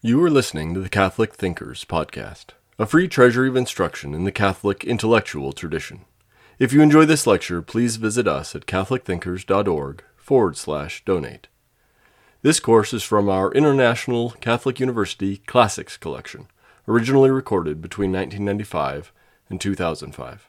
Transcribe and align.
You 0.00 0.22
are 0.22 0.30
listening 0.30 0.74
to 0.74 0.80
the 0.80 0.88
Catholic 0.88 1.34
Thinkers 1.34 1.84
Podcast, 1.84 2.50
a 2.78 2.86
free 2.86 3.08
treasury 3.08 3.48
of 3.48 3.56
instruction 3.56 4.14
in 4.14 4.22
the 4.22 4.30
Catholic 4.30 4.84
intellectual 4.84 5.52
tradition. 5.52 6.04
If 6.60 6.72
you 6.72 6.82
enjoy 6.82 7.04
this 7.04 7.26
lecture, 7.26 7.62
please 7.62 7.96
visit 7.96 8.28
us 8.28 8.54
at 8.54 8.66
catholicthinkers.org 8.66 10.04
forward 10.16 10.56
slash 10.56 11.04
donate. 11.04 11.48
This 12.42 12.60
course 12.60 12.92
is 12.92 13.02
from 13.02 13.28
our 13.28 13.50
International 13.50 14.30
Catholic 14.40 14.78
University 14.78 15.38
Classics 15.38 15.96
Collection, 15.96 16.46
originally 16.86 17.32
recorded 17.32 17.82
between 17.82 18.12
1995 18.12 19.12
and 19.50 19.60
2005. 19.60 20.46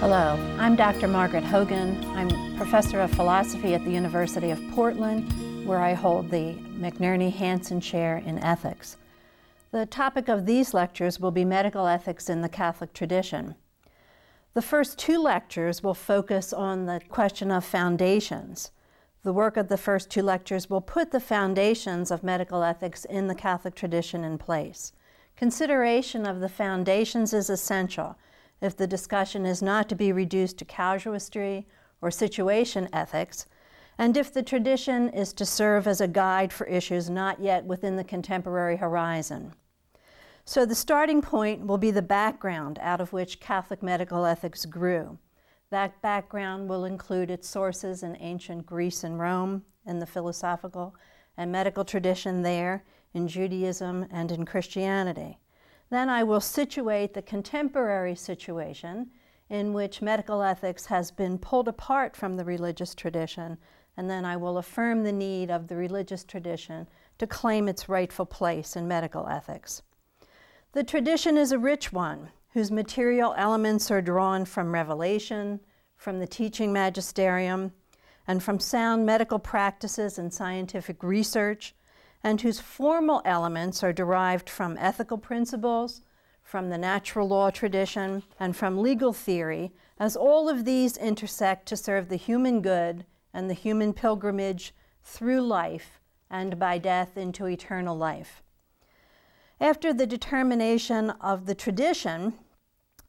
Hello, 0.00 0.38
I'm 0.58 0.74
Dr. 0.74 1.06
Margaret 1.06 1.44
Hogan. 1.44 2.02
I'm 2.14 2.43
professor 2.56 3.00
of 3.00 3.10
philosophy 3.10 3.74
at 3.74 3.84
the 3.84 3.90
University 3.90 4.50
of 4.52 4.62
Portland, 4.70 5.66
where 5.66 5.80
I 5.80 5.92
hold 5.92 6.30
the 6.30 6.54
McNerney 6.78 7.32
Hanson 7.32 7.80
Chair 7.80 8.18
in 8.18 8.38
Ethics. 8.38 8.96
The 9.72 9.86
topic 9.86 10.28
of 10.28 10.46
these 10.46 10.72
lectures 10.72 11.18
will 11.18 11.32
be 11.32 11.44
medical 11.44 11.88
ethics 11.88 12.30
in 12.30 12.42
the 12.42 12.48
Catholic 12.48 12.92
tradition. 12.92 13.56
The 14.52 14.62
first 14.62 14.98
two 14.98 15.18
lectures 15.18 15.82
will 15.82 15.94
focus 15.94 16.52
on 16.52 16.86
the 16.86 17.00
question 17.08 17.50
of 17.50 17.64
foundations. 17.64 18.70
The 19.24 19.32
work 19.32 19.56
of 19.56 19.66
the 19.66 19.76
first 19.76 20.08
two 20.08 20.22
lectures 20.22 20.70
will 20.70 20.80
put 20.80 21.10
the 21.10 21.18
foundations 21.18 22.12
of 22.12 22.22
medical 22.22 22.62
ethics 22.62 23.04
in 23.04 23.26
the 23.26 23.34
Catholic 23.34 23.74
tradition 23.74 24.22
in 24.22 24.38
place. 24.38 24.92
Consideration 25.34 26.24
of 26.24 26.38
the 26.38 26.48
foundations 26.48 27.32
is 27.32 27.50
essential 27.50 28.16
if 28.60 28.76
the 28.76 28.86
discussion 28.86 29.44
is 29.44 29.60
not 29.60 29.88
to 29.88 29.96
be 29.96 30.12
reduced 30.12 30.58
to 30.58 30.64
casuistry 30.64 31.66
or 32.04 32.10
situation 32.10 32.86
ethics, 32.92 33.46
and 33.96 34.16
if 34.16 34.30
the 34.30 34.42
tradition 34.42 35.08
is 35.08 35.32
to 35.32 35.46
serve 35.46 35.86
as 35.86 36.02
a 36.02 36.08
guide 36.08 36.52
for 36.52 36.66
issues 36.66 37.08
not 37.08 37.40
yet 37.40 37.64
within 37.64 37.96
the 37.96 38.04
contemporary 38.04 38.76
horizon. 38.76 39.54
So, 40.44 40.66
the 40.66 40.74
starting 40.74 41.22
point 41.22 41.66
will 41.66 41.78
be 41.78 41.90
the 41.90 42.02
background 42.02 42.78
out 42.82 43.00
of 43.00 43.14
which 43.14 43.40
Catholic 43.40 43.82
medical 43.82 44.26
ethics 44.26 44.66
grew. 44.66 45.18
That 45.70 46.02
background 46.02 46.68
will 46.68 46.84
include 46.84 47.30
its 47.30 47.48
sources 47.48 48.02
in 48.02 48.18
ancient 48.20 48.66
Greece 48.66 49.02
and 49.02 49.18
Rome, 49.18 49.64
in 49.86 49.98
the 49.98 50.06
philosophical 50.06 50.94
and 51.38 51.50
medical 51.50 51.84
tradition 51.84 52.42
there, 52.42 52.84
in 53.14 53.26
Judaism, 53.26 54.06
and 54.10 54.30
in 54.30 54.44
Christianity. 54.44 55.38
Then 55.88 56.10
I 56.10 56.22
will 56.22 56.42
situate 56.42 57.14
the 57.14 57.22
contemporary 57.22 58.14
situation 58.14 59.10
in 59.48 59.72
which 59.72 60.02
medical 60.02 60.42
ethics 60.42 60.86
has 60.86 61.10
been 61.10 61.38
pulled 61.38 61.68
apart 61.68 62.16
from 62.16 62.36
the 62.36 62.44
religious 62.44 62.94
tradition, 62.94 63.58
and 63.96 64.08
then 64.08 64.24
I 64.24 64.36
will 64.36 64.58
affirm 64.58 65.02
the 65.02 65.12
need 65.12 65.50
of 65.50 65.68
the 65.68 65.76
religious 65.76 66.24
tradition 66.24 66.88
to 67.18 67.26
claim 67.26 67.68
its 67.68 67.88
rightful 67.88 68.26
place 68.26 68.76
in 68.76 68.88
medical 68.88 69.28
ethics. 69.28 69.82
The 70.72 70.82
tradition 70.82 71.36
is 71.36 71.52
a 71.52 71.58
rich 71.58 71.92
one, 71.92 72.30
whose 72.52 72.70
material 72.70 73.34
elements 73.36 73.90
are 73.90 74.02
drawn 74.02 74.44
from 74.44 74.72
revelation, 74.72 75.60
from 75.96 76.18
the 76.18 76.26
teaching 76.26 76.72
magisterium, 76.72 77.72
and 78.26 78.42
from 78.42 78.58
sound 78.58 79.04
medical 79.04 79.38
practices 79.38 80.18
and 80.18 80.32
scientific 80.32 81.02
research, 81.02 81.74
and 82.22 82.40
whose 82.40 82.58
formal 82.58 83.20
elements 83.24 83.82
are 83.84 83.92
derived 83.92 84.48
from 84.48 84.76
ethical 84.80 85.18
principles, 85.18 86.00
from 86.44 86.68
the 86.68 86.78
natural 86.78 87.26
law 87.26 87.50
tradition, 87.50 88.22
and 88.38 88.54
from 88.54 88.78
legal 88.78 89.12
theory, 89.12 89.72
as 89.98 90.14
all 90.14 90.48
of 90.48 90.64
these 90.64 90.96
intersect 90.96 91.66
to 91.66 91.76
serve 91.76 92.08
the 92.08 92.16
human 92.16 92.60
good 92.60 93.04
and 93.32 93.50
the 93.50 93.54
human 93.54 93.92
pilgrimage 93.92 94.72
through 95.02 95.40
life 95.40 95.98
and 96.30 96.58
by 96.58 96.78
death 96.78 97.16
into 97.16 97.46
eternal 97.46 97.96
life. 97.96 98.42
After 99.60 99.92
the 99.92 100.06
determination 100.06 101.10
of 101.10 101.46
the 101.46 101.54
tradition, 101.54 102.34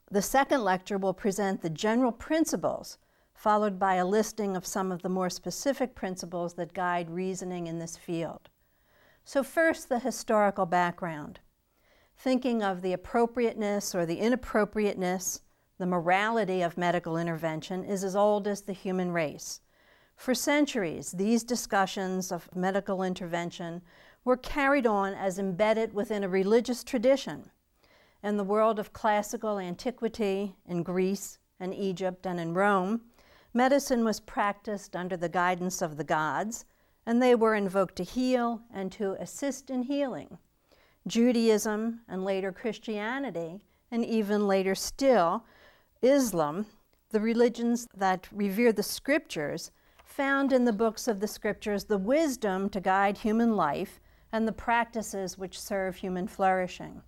the 0.09 0.21
second 0.21 0.63
lecture 0.63 0.97
will 0.97 1.13
present 1.13 1.61
the 1.61 1.69
general 1.69 2.11
principles, 2.11 2.97
followed 3.33 3.77
by 3.77 3.95
a 3.95 4.05
listing 4.05 4.55
of 4.55 4.65
some 4.65 4.91
of 4.91 5.01
the 5.01 5.09
more 5.09 5.29
specific 5.29 5.93
principles 5.95 6.53
that 6.53 6.73
guide 6.73 7.09
reasoning 7.09 7.67
in 7.67 7.79
this 7.79 7.97
field. 7.97 8.49
So, 9.23 9.43
first, 9.43 9.89
the 9.89 9.99
historical 9.99 10.65
background. 10.65 11.39
Thinking 12.17 12.63
of 12.63 12.81
the 12.81 12.93
appropriateness 12.93 13.93
or 13.93 14.05
the 14.05 14.19
inappropriateness, 14.19 15.41
the 15.77 15.85
morality 15.85 16.61
of 16.61 16.77
medical 16.77 17.17
intervention 17.17 17.83
is 17.83 18.03
as 18.03 18.15
old 18.15 18.47
as 18.47 18.61
the 18.61 18.73
human 18.73 19.11
race. 19.11 19.61
For 20.15 20.33
centuries, 20.33 21.11
these 21.11 21.43
discussions 21.43 22.31
of 22.31 22.55
medical 22.55 23.03
intervention 23.03 23.81
were 24.23 24.37
carried 24.37 24.87
on 24.87 25.13
as 25.13 25.37
embedded 25.37 25.93
within 25.93 26.23
a 26.23 26.29
religious 26.29 26.83
tradition. 26.83 27.51
In 28.23 28.37
the 28.37 28.43
world 28.43 28.79
of 28.79 28.93
classical 28.93 29.59
antiquity, 29.59 30.55
in 30.65 30.83
Greece 30.83 31.37
and 31.59 31.73
Egypt 31.73 32.25
and 32.25 32.39
in 32.39 32.53
Rome, 32.53 33.01
medicine 33.53 34.03
was 34.03 34.19
practiced 34.19 34.95
under 34.95 35.17
the 35.17 35.29
guidance 35.29 35.81
of 35.81 35.97
the 35.97 36.03
gods 36.03 36.65
and 37.05 37.21
they 37.21 37.35
were 37.35 37.53
invoked 37.53 37.97
to 37.97 38.03
heal 38.03 38.61
and 38.73 38.91
to 38.93 39.13
assist 39.21 39.69
in 39.69 39.83
healing. 39.83 40.39
Judaism 41.07 42.01
and 42.07 42.23
later 42.23 42.51
Christianity, 42.51 43.61
and 43.91 44.03
even 44.03 44.47
later 44.47 44.75
still, 44.75 45.45
Islam, 46.01 46.66
the 47.11 47.19
religions 47.19 47.88
that 47.95 48.27
revere 48.31 48.73
the 48.73 48.83
scriptures, 48.83 49.71
found 50.03 50.51
in 50.51 50.66
the 50.66 50.73
books 50.73 51.07
of 51.07 51.19
the 51.19 51.27
scriptures 51.27 51.85
the 51.85 51.97
wisdom 51.97 52.69
to 52.69 52.79
guide 52.79 53.17
human 53.17 53.55
life 53.55 53.99
and 54.31 54.47
the 54.47 54.51
practices 54.51 55.38
which 55.38 55.59
serve 55.59 55.95
human 55.95 56.27
flourishing. 56.27 57.01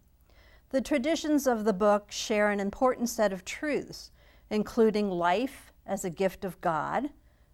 The 0.69 0.81
traditions 0.81 1.47
of 1.47 1.63
the 1.63 1.73
book 1.73 2.11
share 2.11 2.49
an 2.49 2.59
important 2.59 3.09
set 3.09 3.33
of 3.33 3.45
truths, 3.45 4.11
including 4.49 5.09
life 5.09 5.71
as 5.85 6.03
a 6.05 6.09
gift 6.09 6.45
of 6.45 6.59
God 6.61 7.09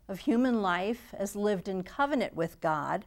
of 0.08 0.20
human 0.20 0.62
life 0.62 1.14
as 1.18 1.36
lived 1.36 1.68
in 1.68 1.84
covenant 1.84 2.36
with 2.36 2.60
God, 2.60 3.06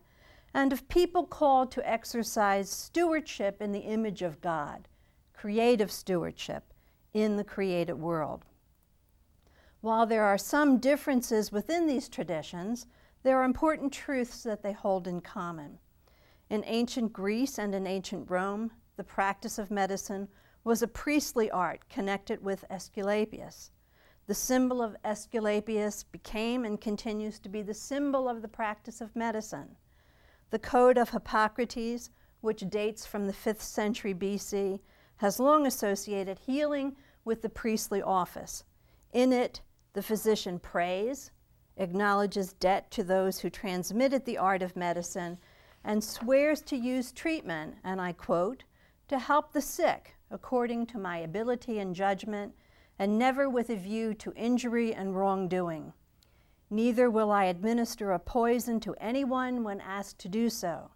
and 0.54 0.72
of 0.72 0.88
people 0.88 1.24
called 1.24 1.70
to 1.72 1.88
exercise 1.88 2.70
stewardship 2.70 3.60
in 3.60 3.72
the 3.72 3.80
image 3.80 4.22
of 4.22 4.40
God, 4.40 4.88
creative 5.32 5.92
stewardship 5.92 6.72
in 7.12 7.36
the 7.36 7.44
created 7.44 7.94
world. 7.94 8.44
While 9.80 10.06
there 10.06 10.24
are 10.24 10.38
some 10.38 10.78
differences 10.78 11.52
within 11.52 11.86
these 11.86 12.08
traditions, 12.08 12.86
there 13.22 13.38
are 13.38 13.44
important 13.44 13.92
truths 13.92 14.42
that 14.42 14.62
they 14.62 14.72
hold 14.72 15.06
in 15.06 15.20
common. 15.20 15.78
In 16.48 16.62
ancient 16.66 17.12
Greece 17.12 17.58
and 17.58 17.74
in 17.74 17.86
ancient 17.86 18.30
Rome, 18.30 18.70
the 18.96 19.04
practice 19.04 19.58
of 19.58 19.70
medicine 19.70 20.28
was 20.64 20.82
a 20.82 20.88
priestly 20.88 21.50
art 21.50 21.88
connected 21.88 22.42
with 22.42 22.64
Aesculapius. 22.70 23.70
The 24.26 24.34
symbol 24.34 24.82
of 24.82 24.96
Aesculapius 25.04 26.04
became 26.10 26.64
and 26.64 26.80
continues 26.80 27.38
to 27.40 27.48
be 27.48 27.62
the 27.62 27.74
symbol 27.74 28.28
of 28.28 28.42
the 28.42 28.48
practice 28.48 29.00
of 29.00 29.14
medicine. 29.14 29.76
The 30.50 30.58
Code 30.60 30.96
of 30.96 31.10
Hippocrates, 31.10 32.10
which 32.40 32.68
dates 32.68 33.04
from 33.04 33.26
the 33.26 33.32
5th 33.32 33.62
century 33.62 34.14
BC, 34.14 34.78
has 35.16 35.40
long 35.40 35.66
associated 35.66 36.38
healing 36.38 36.96
with 37.24 37.42
the 37.42 37.48
priestly 37.48 38.00
office. 38.00 38.62
In 39.12 39.32
it, 39.32 39.60
the 39.92 40.02
physician 40.02 40.60
prays, 40.60 41.32
acknowledges 41.76 42.52
debt 42.52 42.90
to 42.92 43.02
those 43.02 43.40
who 43.40 43.50
transmitted 43.50 44.24
the 44.24 44.38
art 44.38 44.62
of 44.62 44.76
medicine, 44.76 45.38
and 45.82 46.02
swears 46.02 46.62
to 46.62 46.76
use 46.76 47.12
treatment, 47.12 47.74
and 47.82 48.00
I 48.00 48.12
quote, 48.12 48.64
to 49.08 49.18
help 49.18 49.52
the 49.52 49.60
sick 49.60 50.14
according 50.30 50.86
to 50.86 50.98
my 50.98 51.18
ability 51.18 51.78
and 51.78 51.94
judgment 51.94 52.54
and 52.98 53.18
never 53.18 53.48
with 53.48 53.70
a 53.70 53.76
view 53.76 54.14
to 54.14 54.32
injury 54.34 54.94
and 54.94 55.16
wrongdoing. 55.16 55.92
Neither 56.70 57.08
will 57.08 57.30
I 57.30 57.44
administer 57.44 58.10
a 58.10 58.18
poison 58.18 58.80
to 58.80 58.96
anyone 59.00 59.62
when 59.62 59.80
asked 59.80 60.18
to 60.20 60.28
do 60.28 60.50
so. 60.50 60.90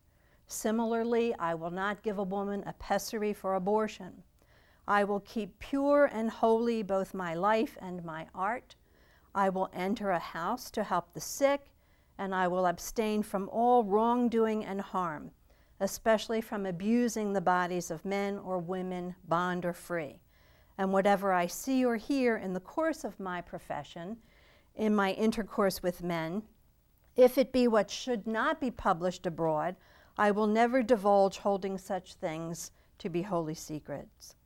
Similarly, 0.46 1.34
I 1.38 1.54
will 1.54 1.70
not 1.70 2.02
give 2.02 2.18
a 2.18 2.24
woman 2.24 2.64
a 2.66 2.72
pessary 2.72 3.32
for 3.32 3.54
abortion. 3.54 4.24
I 4.88 5.04
will 5.04 5.20
keep 5.20 5.60
pure 5.60 6.06
and 6.06 6.28
holy 6.28 6.82
both 6.82 7.14
my 7.14 7.34
life 7.34 7.78
and 7.80 8.04
my 8.04 8.26
art. 8.34 8.74
I 9.32 9.48
will 9.48 9.70
enter 9.72 10.10
a 10.10 10.18
house 10.18 10.70
to 10.72 10.82
help 10.82 11.12
the 11.12 11.20
sick, 11.20 11.70
and 12.18 12.34
I 12.34 12.48
will 12.48 12.66
abstain 12.66 13.22
from 13.22 13.48
all 13.50 13.84
wrongdoing 13.84 14.64
and 14.64 14.80
harm, 14.80 15.30
especially 15.78 16.40
from 16.40 16.66
abusing 16.66 17.32
the 17.32 17.40
bodies 17.40 17.92
of 17.92 18.04
men 18.04 18.38
or 18.38 18.58
women, 18.58 19.14
bond 19.28 19.64
or 19.64 19.72
free 19.72 20.20
and 20.80 20.94
whatever 20.94 21.30
I 21.30 21.46
see 21.46 21.84
or 21.84 21.96
hear 21.96 22.38
in 22.38 22.54
the 22.54 22.58
course 22.58 23.04
of 23.04 23.20
my 23.20 23.42
profession, 23.42 24.16
in 24.80 24.94
my 24.94 25.12
intercourse 25.12 25.82
with 25.82 26.02
men, 26.02 26.42
if 27.14 27.36
it 27.36 27.52
be 27.52 27.68
what 27.68 27.90
should 27.90 28.26
not 28.26 28.58
be 28.62 28.70
published 28.70 29.26
abroad, 29.26 29.76
I 30.16 30.30
will 30.30 30.46
never 30.46 30.82
divulge 30.82 31.36
holding 31.36 31.76
such 31.76 32.14
things 32.14 32.70
to 32.96 33.10
be 33.10 33.20
holy 33.20 33.52
secrets. 33.52 34.36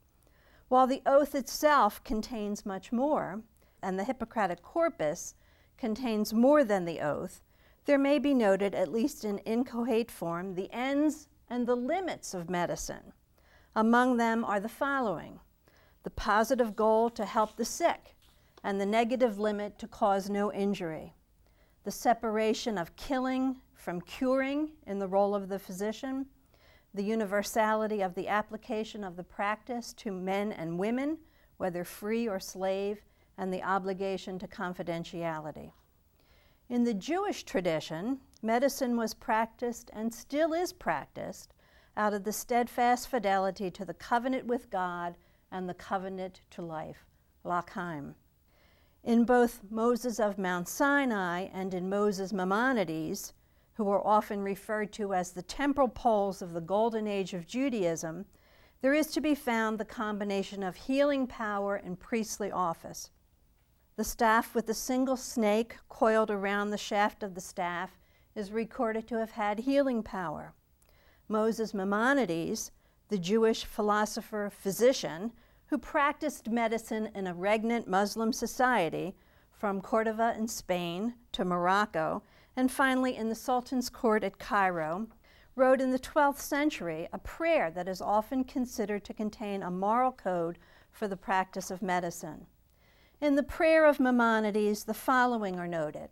While 0.66 0.88
the 0.88 1.02
oath 1.06 1.36
itself 1.36 2.02
contains 2.02 2.66
much 2.66 2.90
more, 2.90 3.42
and 3.80 3.96
the 3.96 4.02
Hippocratic 4.02 4.60
corpus 4.60 5.36
contains 5.76 6.34
more 6.34 6.64
than 6.64 6.84
the 6.84 7.00
oath, 7.00 7.40
There 7.84 7.96
may 7.96 8.18
be 8.18 8.34
noted, 8.34 8.74
at 8.74 8.90
least 8.90 9.24
in 9.24 9.38
inchoate 9.38 10.10
form, 10.10 10.56
the 10.56 10.72
ends 10.72 11.28
and 11.48 11.64
the 11.64 11.76
limits 11.76 12.34
of 12.34 12.50
medicine. 12.50 13.12
Among 13.76 14.16
them 14.16 14.44
are 14.44 14.58
the 14.58 14.68
following 14.68 15.38
the 16.02 16.10
positive 16.10 16.74
goal 16.74 17.08
to 17.10 17.24
help 17.24 17.54
the 17.54 17.64
sick, 17.64 18.13
and 18.64 18.80
the 18.80 18.86
negative 18.86 19.38
limit 19.38 19.78
to 19.78 19.86
cause 19.86 20.30
no 20.30 20.50
injury. 20.50 21.14
The 21.84 21.90
separation 21.90 22.78
of 22.78 22.96
killing 22.96 23.60
from 23.74 24.00
curing 24.00 24.70
in 24.86 24.98
the 24.98 25.06
role 25.06 25.34
of 25.34 25.50
the 25.50 25.58
physician, 25.58 26.24
the 26.94 27.04
universality 27.04 28.00
of 28.00 28.14
the 28.14 28.26
application 28.26 29.04
of 29.04 29.16
the 29.16 29.22
practice 29.22 29.92
to 29.98 30.10
men 30.10 30.50
and 30.50 30.78
women, 30.78 31.18
whether 31.58 31.84
free 31.84 32.26
or 32.26 32.40
slave, 32.40 33.04
and 33.36 33.52
the 33.52 33.62
obligation 33.62 34.38
to 34.38 34.48
confidentiality. 34.48 35.72
In 36.70 36.84
the 36.84 36.94
Jewish 36.94 37.44
tradition, 37.44 38.20
medicine 38.40 38.96
was 38.96 39.12
practiced 39.12 39.90
and 39.92 40.14
still 40.14 40.54
is 40.54 40.72
practiced 40.72 41.52
out 41.96 42.14
of 42.14 42.24
the 42.24 42.32
steadfast 42.32 43.08
fidelity 43.08 43.70
to 43.72 43.84
the 43.84 43.92
covenant 43.92 44.46
with 44.46 44.70
God 44.70 45.16
and 45.52 45.68
the 45.68 45.74
covenant 45.74 46.40
to 46.50 46.62
life, 46.62 47.04
L'chaim. 47.44 48.14
In 49.04 49.24
both 49.24 49.60
Moses 49.68 50.18
of 50.18 50.38
Mount 50.38 50.66
Sinai 50.66 51.48
and 51.52 51.74
in 51.74 51.90
Moses 51.90 52.32
Maimonides, 52.32 53.34
who 53.74 53.90
are 53.90 54.06
often 54.06 54.40
referred 54.42 54.94
to 54.94 55.12
as 55.12 55.32
the 55.32 55.42
temporal 55.42 55.88
poles 55.88 56.40
of 56.40 56.54
the 56.54 56.62
golden 56.62 57.06
age 57.06 57.34
of 57.34 57.46
Judaism, 57.46 58.24
there 58.80 58.94
is 58.94 59.08
to 59.08 59.20
be 59.20 59.34
found 59.34 59.76
the 59.76 59.84
combination 59.84 60.62
of 60.62 60.74
healing 60.74 61.26
power 61.26 61.76
and 61.76 62.00
priestly 62.00 62.50
office. 62.50 63.10
The 63.96 64.04
staff 64.04 64.54
with 64.54 64.66
the 64.66 64.72
single 64.72 65.18
snake 65.18 65.76
coiled 65.90 66.30
around 66.30 66.70
the 66.70 66.78
shaft 66.78 67.22
of 67.22 67.34
the 67.34 67.42
staff 67.42 67.98
is 68.34 68.52
recorded 68.52 69.06
to 69.08 69.18
have 69.18 69.32
had 69.32 69.60
healing 69.60 70.02
power. 70.02 70.54
Moses 71.28 71.74
Maimonides, 71.74 72.70
the 73.08 73.18
Jewish 73.18 73.66
philosopher 73.66 74.50
physician 74.50 75.32
who 75.66 75.78
practiced 75.78 76.48
medicine 76.48 77.10
in 77.14 77.26
a 77.26 77.34
regnant 77.34 77.86
Muslim 77.86 78.32
society 78.32 79.14
from 79.50 79.80
Cordova 79.80 80.34
in 80.36 80.46
Spain 80.46 81.14
to 81.32 81.44
Morocco, 81.44 82.22
and 82.56 82.70
finally 82.70 83.16
in 83.16 83.28
the 83.28 83.34
Sultan's 83.34 83.88
court 83.88 84.22
at 84.22 84.38
Cairo, 84.38 85.08
wrote 85.56 85.80
in 85.80 85.90
the 85.90 85.98
12th 85.98 86.38
century 86.38 87.08
a 87.12 87.18
prayer 87.18 87.70
that 87.70 87.88
is 87.88 88.02
often 88.02 88.44
considered 88.44 89.04
to 89.04 89.14
contain 89.14 89.62
a 89.62 89.70
moral 89.70 90.12
code 90.12 90.58
for 90.90 91.08
the 91.08 91.16
practice 91.16 91.70
of 91.70 91.82
medicine. 91.82 92.46
In 93.20 93.36
the 93.36 93.42
prayer 93.42 93.86
of 93.86 94.00
Maimonides, 94.00 94.84
the 94.84 94.94
following 94.94 95.58
are 95.58 95.68
noted. 95.68 96.10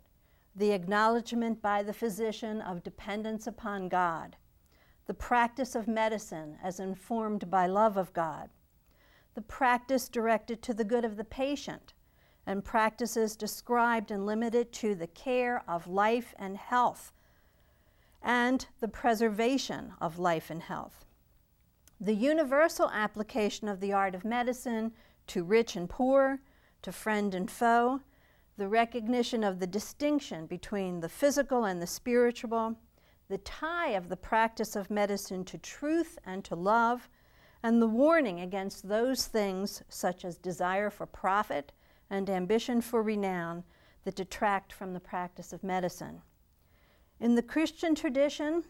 The 0.55 0.73
acknowledgement 0.73 1.61
by 1.61 1.83
the 1.83 1.93
physician 1.93 2.61
of 2.61 2.83
dependence 2.83 3.47
upon 3.47 3.89
God, 3.89 4.37
the 5.07 5.15
practice 5.15 5.75
of 5.75 5.89
medicine 5.89 6.59
as 6.63 6.79
informed 6.79 7.51
by 7.51 7.67
love 7.67 7.97
of 7.97 8.13
God, 8.13 8.51
the 9.35 9.43
practice 9.43 10.09
directed 10.09 10.63
to 10.63 10.75
the 10.75 10.85
good 10.85 11.05
of 11.05 11.17
the 11.17 11.25
patient, 11.25 11.95
and 12.47 12.65
practices 12.65 13.37
described 13.37 14.11
and 14.11 14.27
limited 14.27 14.73
to 14.73 14.95
the 14.95 15.07
care 15.07 15.63
of 15.69 15.87
life 15.87 16.35
and 16.39 16.57
health, 16.57 17.13
and 18.23 18.67
the 18.81 18.89
preservation 18.89 19.93
of 20.01 20.19
life 20.19 20.51
and 20.51 20.63
health. 20.63 21.05
The 22.01 22.15
universal 22.15 22.91
application 22.91 23.69
of 23.69 23.81
the 23.81 23.93
art 23.93 24.15
of 24.15 24.25
medicine 24.25 24.93
to 25.29 25.45
rich 25.45 25.77
and 25.77 25.89
poor, 25.89 26.41
to 26.83 26.93
friend 26.93 27.35
and 27.35 27.51
foe, 27.51 28.01
the 28.57 28.69
recognition 28.69 29.45
of 29.45 29.61
the 29.61 29.67
distinction 29.67 30.47
between 30.47 31.01
the 31.01 31.09
physical 31.09 31.65
and 31.65 31.81
the 31.81 31.87
spiritual, 31.87 32.77
the 33.29 33.39
tie 33.39 33.91
of 33.91 34.09
the 34.09 34.17
practice 34.17 34.77
of 34.77 34.91
medicine 34.91 35.45
to 35.45 35.59
truth 35.59 36.19
and 36.27 36.45
to 36.45 36.55
love, 36.55 37.09
and 37.63 37.81
the 37.81 37.87
warning 37.87 38.41
against 38.41 38.89
those 38.89 39.27
things 39.27 39.83
such 39.89 40.25
as 40.25 40.37
desire 40.37 40.91
for 40.91 41.07
profit 41.07 41.73
and 42.11 42.29
ambition 42.29 42.81
for 42.81 43.03
renown 43.03 43.65
that 44.05 44.17
detract 44.17 44.73
from 44.73 44.93
the 44.93 45.01
practice 45.01 45.53
of 45.53 45.63
medicine. 45.63 46.21
In 47.21 47.35
the 47.37 47.43
Christian 47.43 47.95
tradition, 47.95 48.65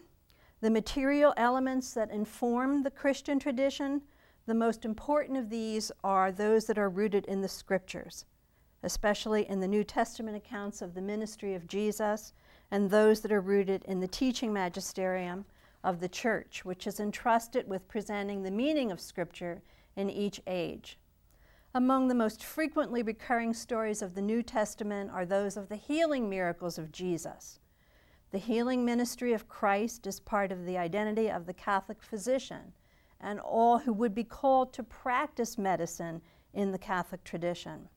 the 0.61 0.69
material 0.69 1.33
elements 1.37 1.93
that 1.93 2.11
inform 2.11 2.83
the 2.83 2.91
Christian 2.91 3.39
tradition 3.39 4.01
the 4.45 4.53
most 4.53 4.83
important 4.83 5.37
of 5.37 5.49
these 5.49 5.91
are 6.03 6.31
those 6.31 6.65
that 6.65 6.77
are 6.77 6.89
rooted 6.89 7.25
in 7.25 7.41
the 7.41 7.47
scriptures, 7.47 8.25
especially 8.83 9.49
in 9.49 9.61
the 9.61 9.67
New 9.67 9.85
Testament 9.85 10.35
accounts 10.35 10.81
of 10.81 10.93
the 10.93 11.01
ministry 11.01 11.55
of 11.55 11.67
Jesus, 11.67 12.33
and 12.69 12.89
those 12.89 13.21
that 13.21 13.31
are 13.31 13.39
rooted 13.39 13.83
in 13.85 14.01
the 14.01 14.07
teaching 14.07 14.51
magisterium 14.51 15.45
of 15.83 15.99
the 15.99 16.09
church, 16.09 16.63
which 16.63 16.87
is 16.87 16.99
entrusted 16.99 17.67
with 17.67 17.87
presenting 17.87 18.43
the 18.43 18.51
meaning 18.51 18.91
of 18.91 19.01
Scripture 19.01 19.61
in 19.95 20.09
each 20.09 20.41
age. 20.47 20.97
Among 21.75 22.07
the 22.07 22.15
most 22.15 22.43
frequently 22.43 23.01
recurring 23.01 23.53
stories 23.53 24.01
of 24.01 24.13
the 24.13 24.21
New 24.21 24.43
Testament 24.43 25.11
are 25.11 25.25
those 25.25 25.57
of 25.57 25.69
the 25.69 25.75
healing 25.75 26.29
miracles 26.29 26.77
of 26.77 26.91
Jesus. 26.91 27.59
The 28.31 28.37
healing 28.37 28.85
ministry 28.85 29.33
of 29.33 29.47
Christ 29.47 30.07
is 30.07 30.19
part 30.19 30.51
of 30.51 30.65
the 30.65 30.77
identity 30.77 31.29
of 31.29 31.45
the 31.45 31.53
Catholic 31.53 32.01
physician 32.01 32.73
and 33.19 33.39
all 33.39 33.79
who 33.79 33.93
would 33.93 34.13
be 34.13 34.23
called 34.23 34.73
to 34.73 34.83
practice 34.83 35.57
medicine 35.57 36.21
in 36.53 36.71
the 36.71 36.77
Catholic 36.77 37.23
tradition. 37.23 37.89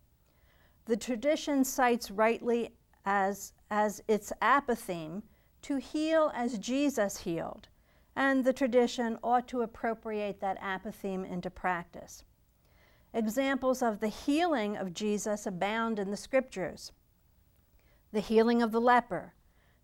The 0.86 0.96
tradition 0.96 1.64
cites 1.64 2.10
rightly 2.10 2.70
as, 3.04 3.52
as 3.70 4.02
its 4.08 4.32
apothegm 4.40 5.22
to 5.62 5.76
heal 5.76 6.30
as 6.34 6.58
Jesus 6.58 7.18
healed, 7.18 7.68
and 8.16 8.44
the 8.44 8.52
tradition 8.52 9.18
ought 9.22 9.46
to 9.46 9.60
appropriate 9.60 10.40
that 10.40 10.60
apothegm 10.62 11.30
into 11.30 11.50
practice. 11.50 12.24
Examples 13.12 13.82
of 13.82 14.00
the 14.00 14.08
healing 14.08 14.76
of 14.76 14.94
Jesus 14.94 15.46
abound 15.46 15.98
in 15.98 16.10
the 16.10 16.16
scriptures. 16.16 16.92
The 18.12 18.20
healing 18.20 18.62
of 18.62 18.72
the 18.72 18.80
leper, 18.80 19.34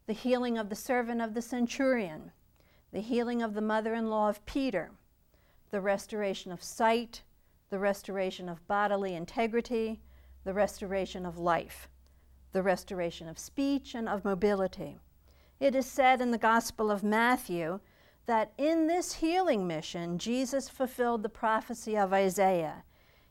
the 0.06 0.14
healing 0.14 0.56
of 0.56 0.70
the 0.70 0.74
servant 0.74 1.20
of 1.20 1.34
the 1.34 1.42
centurion, 1.42 2.32
the 2.90 3.00
healing 3.00 3.42
of 3.42 3.52
the 3.52 3.60
mother 3.60 3.94
in 3.94 4.08
law 4.08 4.30
of 4.30 4.44
Peter, 4.46 4.90
the 5.70 5.80
restoration 5.80 6.52
of 6.52 6.62
sight, 6.62 7.22
the 7.68 7.78
restoration 7.78 8.48
of 8.48 8.66
bodily 8.66 9.14
integrity, 9.14 10.00
the 10.44 10.54
restoration 10.54 11.24
of 11.24 11.38
life, 11.38 11.88
the 12.52 12.62
restoration 12.62 13.28
of 13.28 13.38
speech 13.38 13.94
and 13.94 14.08
of 14.08 14.24
mobility. 14.24 14.98
It 15.60 15.74
is 15.74 15.86
said 15.86 16.20
in 16.20 16.30
the 16.30 16.38
Gospel 16.38 16.90
of 16.90 17.02
Matthew 17.02 17.80
that 18.26 18.52
in 18.56 18.86
this 18.86 19.14
healing 19.14 19.66
mission, 19.66 20.18
Jesus 20.18 20.68
fulfilled 20.68 21.22
the 21.22 21.28
prophecy 21.28 21.96
of 21.96 22.12
Isaiah. 22.12 22.84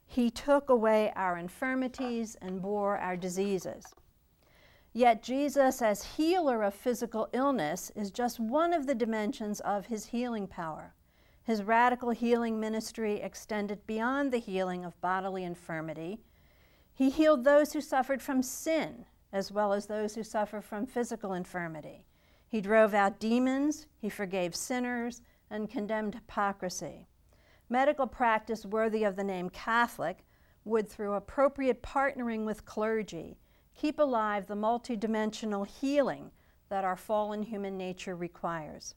He 0.05 0.29
took 0.29 0.69
away 0.69 1.13
our 1.15 1.37
infirmities 1.37 2.35
and 2.41 2.61
bore 2.61 2.97
our 2.97 3.15
diseases. 3.15 3.85
Yet, 4.93 5.23
Jesus, 5.23 5.81
as 5.81 6.03
healer 6.17 6.63
of 6.63 6.73
physical 6.73 7.29
illness, 7.31 7.91
is 7.95 8.11
just 8.11 8.39
one 8.39 8.73
of 8.73 8.87
the 8.87 8.95
dimensions 8.95 9.61
of 9.61 9.85
his 9.85 10.07
healing 10.07 10.47
power. 10.47 10.93
His 11.43 11.63
radical 11.63 12.09
healing 12.09 12.59
ministry 12.59 13.21
extended 13.21 13.87
beyond 13.87 14.31
the 14.31 14.39
healing 14.39 14.83
of 14.83 14.99
bodily 14.99 15.45
infirmity. 15.45 16.19
He 16.93 17.09
healed 17.09 17.45
those 17.45 17.71
who 17.71 17.81
suffered 17.81 18.21
from 18.21 18.43
sin 18.43 19.05
as 19.33 19.51
well 19.51 19.73
as 19.73 19.85
those 19.85 20.15
who 20.15 20.23
suffer 20.23 20.61
from 20.61 20.85
physical 20.85 21.33
infirmity. 21.33 22.05
He 22.51 22.59
drove 22.59 22.93
out 22.93 23.17
demons, 23.17 23.87
he 23.97 24.09
forgave 24.09 24.57
sinners, 24.57 25.21
and 25.49 25.69
condemned 25.69 26.15
hypocrisy. 26.15 27.07
Medical 27.69 28.07
practice 28.07 28.65
worthy 28.65 29.05
of 29.05 29.15
the 29.15 29.23
name 29.23 29.49
Catholic 29.49 30.25
would, 30.65 30.89
through 30.89 31.13
appropriate 31.13 31.81
partnering 31.81 32.43
with 32.43 32.65
clergy, 32.65 33.37
keep 33.73 33.99
alive 33.99 34.47
the 34.47 34.55
multidimensional 34.55 35.65
healing 35.65 36.29
that 36.67 36.83
our 36.83 36.97
fallen 36.97 37.43
human 37.43 37.77
nature 37.77 38.17
requires. 38.17 38.95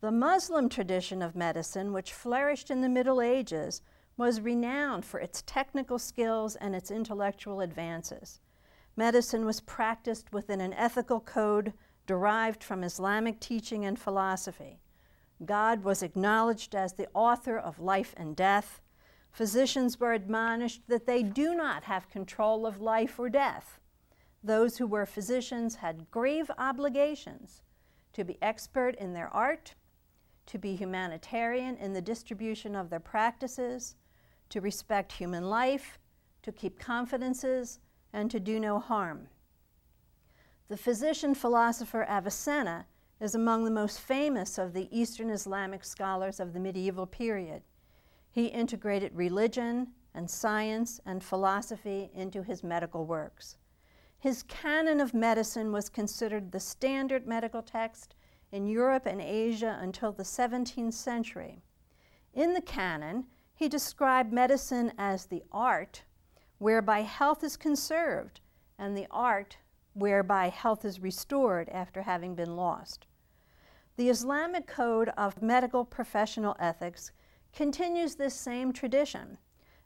The 0.00 0.10
Muslim 0.10 0.70
tradition 0.70 1.20
of 1.20 1.36
medicine, 1.36 1.92
which 1.92 2.14
flourished 2.14 2.70
in 2.70 2.80
the 2.80 2.88
Middle 2.88 3.20
Ages, 3.20 3.82
was 4.16 4.40
renowned 4.40 5.04
for 5.04 5.20
its 5.20 5.42
technical 5.46 5.98
skills 5.98 6.56
and 6.56 6.74
its 6.74 6.90
intellectual 6.90 7.60
advances. 7.60 8.40
Medicine 8.96 9.44
was 9.44 9.60
practiced 9.60 10.32
within 10.32 10.62
an 10.62 10.72
ethical 10.72 11.20
code 11.20 11.74
derived 12.06 12.62
from 12.62 12.84
Islamic 12.84 13.40
teaching 13.40 13.84
and 13.84 13.98
philosophy. 13.98 14.80
God 15.44 15.84
was 15.84 16.02
acknowledged 16.02 16.74
as 16.74 16.94
the 16.94 17.08
author 17.14 17.58
of 17.58 17.80
life 17.80 18.14
and 18.16 18.36
death. 18.36 18.80
Physicians 19.30 19.98
were 19.98 20.12
admonished 20.12 20.82
that 20.88 21.06
they 21.06 21.22
do 21.22 21.54
not 21.54 21.84
have 21.84 22.10
control 22.10 22.66
of 22.66 22.80
life 22.80 23.18
or 23.18 23.28
death. 23.28 23.80
Those 24.42 24.76
who 24.78 24.86
were 24.86 25.06
physicians 25.06 25.76
had 25.76 26.10
grave 26.10 26.50
obligations 26.58 27.62
to 28.12 28.24
be 28.24 28.38
expert 28.42 28.94
in 28.96 29.12
their 29.12 29.28
art 29.28 29.74
to 30.46 30.58
be 30.58 30.76
humanitarian 30.76 31.76
in 31.76 31.92
the 31.92 32.02
distribution 32.02 32.76
of 32.76 32.90
their 32.90 33.00
practices, 33.00 33.96
to 34.50 34.60
respect 34.60 35.12
human 35.12 35.48
life, 35.48 35.98
to 36.42 36.52
keep 36.52 36.78
confidences, 36.78 37.80
and 38.12 38.30
to 38.30 38.38
do 38.38 38.60
no 38.60 38.78
harm. 38.78 39.28
The 40.68 40.76
physician 40.78 41.34
philosopher 41.34 42.06
Avicenna 42.08 42.86
is 43.20 43.34
among 43.34 43.64
the 43.64 43.70
most 43.70 44.00
famous 44.00 44.56
of 44.56 44.72
the 44.72 44.88
Eastern 44.90 45.28
Islamic 45.28 45.84
scholars 45.84 46.40
of 46.40 46.52
the 46.52 46.60
medieval 46.60 47.06
period. 47.06 47.62
He 48.30 48.46
integrated 48.46 49.14
religion 49.14 49.88
and 50.14 50.30
science 50.30 51.00
and 51.04 51.22
philosophy 51.22 52.10
into 52.14 52.42
his 52.42 52.64
medical 52.64 53.04
works. 53.04 53.56
His 54.18 54.42
canon 54.44 55.00
of 55.00 55.12
medicine 55.12 55.70
was 55.70 55.90
considered 55.90 56.50
the 56.50 56.60
standard 56.60 57.26
medical 57.26 57.62
text 57.62 58.14
in 58.50 58.66
Europe 58.66 59.04
and 59.04 59.20
Asia 59.20 59.78
until 59.82 60.12
the 60.12 60.22
17th 60.22 60.94
century. 60.94 61.62
In 62.32 62.54
the 62.54 62.62
canon, 62.62 63.26
he 63.54 63.68
described 63.68 64.32
medicine 64.32 64.92
as 64.96 65.26
the 65.26 65.42
art 65.52 66.04
whereby 66.58 67.02
health 67.02 67.44
is 67.44 67.58
conserved 67.58 68.40
and 68.78 68.96
the 68.96 69.06
art 69.10 69.58
whereby 69.94 70.48
health 70.48 70.84
is 70.84 71.00
restored 71.00 71.68
after 71.70 72.02
having 72.02 72.34
been 72.34 72.56
lost. 72.56 73.06
The 73.96 74.08
Islamic 74.08 74.66
Code 74.66 75.08
of 75.16 75.40
Medical 75.40 75.84
Professional 75.84 76.56
Ethics 76.58 77.12
continues 77.52 78.16
this 78.16 78.34
same 78.34 78.72
tradition 78.72 79.38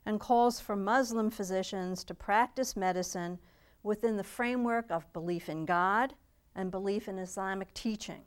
and 0.06 0.18
calls 0.18 0.58
for 0.58 0.74
Muslim 0.74 1.30
physicians 1.30 2.04
to 2.04 2.14
practice 2.14 2.74
medicine 2.74 3.38
within 3.82 4.16
the 4.16 4.24
framework 4.24 4.90
of 4.90 5.12
belief 5.12 5.48
in 5.48 5.66
God 5.66 6.14
and 6.54 6.70
belief 6.70 7.08
in 7.08 7.18
Islamic 7.18 7.72
teaching. 7.74 8.22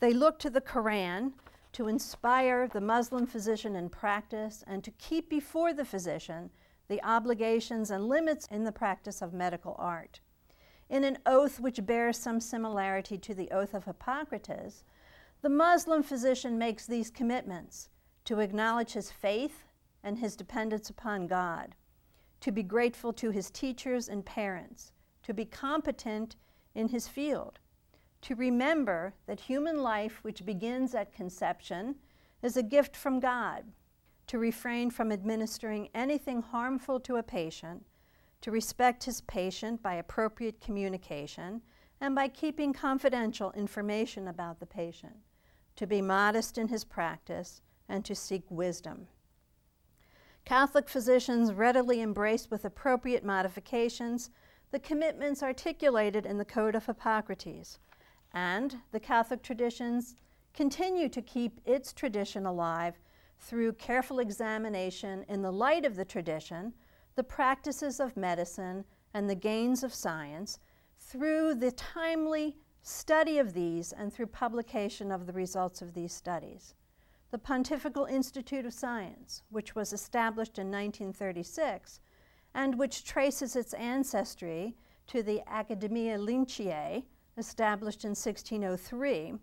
They 0.00 0.14
look 0.14 0.38
to 0.40 0.50
the 0.50 0.60
Quran 0.60 1.32
to 1.72 1.88
inspire 1.88 2.66
the 2.66 2.80
Muslim 2.80 3.26
physician 3.26 3.76
in 3.76 3.88
practice 3.88 4.64
and 4.66 4.82
to 4.82 4.90
keep 4.92 5.28
before 5.28 5.72
the 5.74 5.84
physician 5.84 6.50
the 6.88 7.02
obligations 7.04 7.90
and 7.90 8.08
limits 8.08 8.46
in 8.50 8.64
the 8.64 8.72
practice 8.72 9.22
of 9.22 9.32
medical 9.32 9.76
art. 9.78 10.20
In 10.92 11.04
an 11.04 11.16
oath 11.24 11.58
which 11.58 11.86
bears 11.86 12.18
some 12.18 12.38
similarity 12.38 13.16
to 13.16 13.34
the 13.34 13.50
oath 13.50 13.72
of 13.72 13.86
Hippocrates, 13.86 14.84
the 15.40 15.48
Muslim 15.48 16.02
physician 16.02 16.58
makes 16.58 16.84
these 16.84 17.10
commitments 17.10 17.88
to 18.26 18.40
acknowledge 18.40 18.92
his 18.92 19.10
faith 19.10 19.64
and 20.04 20.18
his 20.18 20.36
dependence 20.36 20.90
upon 20.90 21.28
God, 21.28 21.76
to 22.42 22.52
be 22.52 22.62
grateful 22.62 23.10
to 23.14 23.30
his 23.30 23.50
teachers 23.50 24.06
and 24.06 24.26
parents, 24.26 24.92
to 25.22 25.32
be 25.32 25.46
competent 25.46 26.36
in 26.74 26.88
his 26.88 27.08
field, 27.08 27.58
to 28.20 28.34
remember 28.34 29.14
that 29.24 29.40
human 29.40 29.82
life, 29.82 30.18
which 30.22 30.44
begins 30.44 30.94
at 30.94 31.14
conception, 31.14 31.94
is 32.42 32.58
a 32.58 32.62
gift 32.62 32.94
from 32.94 33.18
God, 33.18 33.64
to 34.26 34.38
refrain 34.38 34.90
from 34.90 35.10
administering 35.10 35.88
anything 35.94 36.42
harmful 36.42 37.00
to 37.00 37.16
a 37.16 37.22
patient, 37.22 37.86
to 38.42 38.50
respect 38.50 39.04
his 39.04 39.22
patient 39.22 39.82
by 39.82 39.94
appropriate 39.94 40.60
communication, 40.60 41.62
and 42.00 42.14
by 42.14 42.28
keeping 42.28 42.72
confidential 42.72 43.52
information 43.52 44.28
about 44.28 44.60
the 44.60 44.66
patient 44.66 45.16
to 45.76 45.86
be 45.86 46.02
modest 46.02 46.58
in 46.58 46.68
his 46.68 46.84
practice, 46.84 47.62
and 47.88 48.04
to 48.04 48.14
seek 48.14 48.44
wisdom. 48.50 49.06
Catholic 50.44 50.88
physicians 50.88 51.52
readily 51.52 52.02
embraced 52.02 52.50
with 52.50 52.64
appropriate 52.64 53.24
modifications 53.24 54.30
the 54.70 54.78
commitments 54.78 55.42
articulated 55.42 56.24
in 56.26 56.38
the 56.38 56.44
Code 56.44 56.74
of 56.74 56.86
Hippocrates, 56.86 57.78
and 58.32 58.78
the 58.90 59.00
Catholic 59.00 59.42
traditions 59.42 60.16
continue 60.54 61.08
to 61.10 61.22
keep 61.22 61.60
its 61.64 61.92
tradition 61.92 62.46
alive 62.46 62.98
through 63.38 63.74
careful 63.74 64.18
examination 64.18 65.24
in 65.28 65.42
the 65.42 65.52
light 65.52 65.84
of 65.84 65.96
the 65.96 66.04
tradition, 66.04 66.72
the 67.14 67.24
practices 67.24 68.00
of 68.00 68.16
medicine, 68.16 68.84
and 69.14 69.28
the 69.28 69.34
gains 69.34 69.82
of 69.82 69.92
science, 69.94 70.58
through 70.98 71.54
the 71.54 71.72
timely 71.72 72.56
study 72.82 73.38
of 73.38 73.52
these 73.52 73.92
and 73.92 74.12
through 74.12 74.26
publication 74.26 75.12
of 75.12 75.26
the 75.26 75.32
results 75.32 75.82
of 75.82 75.94
these 75.94 76.12
studies. 76.12 76.74
The 77.30 77.38
Pontifical 77.38 78.04
Institute 78.06 78.66
of 78.66 78.74
Science, 78.74 79.42
which 79.50 79.74
was 79.74 79.92
established 79.92 80.58
in 80.58 80.66
1936 80.66 82.00
and 82.54 82.78
which 82.78 83.04
traces 83.04 83.56
its 83.56 83.72
ancestry 83.74 84.76
to 85.06 85.22
the 85.22 85.42
Academia 85.48 86.18
Lincei, 86.18 87.04
established 87.38 88.04
in 88.04 88.10
1603, 88.10 89.34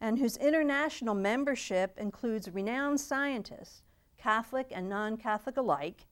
and 0.00 0.18
whose 0.18 0.36
international 0.36 1.14
membership 1.14 1.96
includes 1.98 2.50
renowned 2.50 3.00
scientists, 3.00 3.82
Catholic 4.18 4.66
and 4.72 4.88
non 4.88 5.16
Catholic 5.16 5.56
alike, 5.56 6.06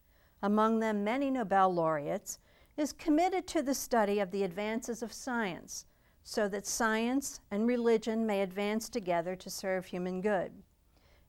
among 0.44 0.78
them 0.78 1.02
many 1.02 1.30
Nobel 1.30 1.72
laureates, 1.72 2.38
is 2.76 2.92
committed 2.92 3.46
to 3.46 3.62
the 3.62 3.74
study 3.74 4.20
of 4.20 4.30
the 4.30 4.42
advances 4.42 5.02
of 5.02 5.10
science 5.10 5.86
so 6.22 6.48
that 6.48 6.66
science 6.66 7.40
and 7.50 7.66
religion 7.66 8.26
may 8.26 8.42
advance 8.42 8.90
together 8.90 9.34
to 9.34 9.48
serve 9.48 9.86
human 9.86 10.20
good. 10.20 10.52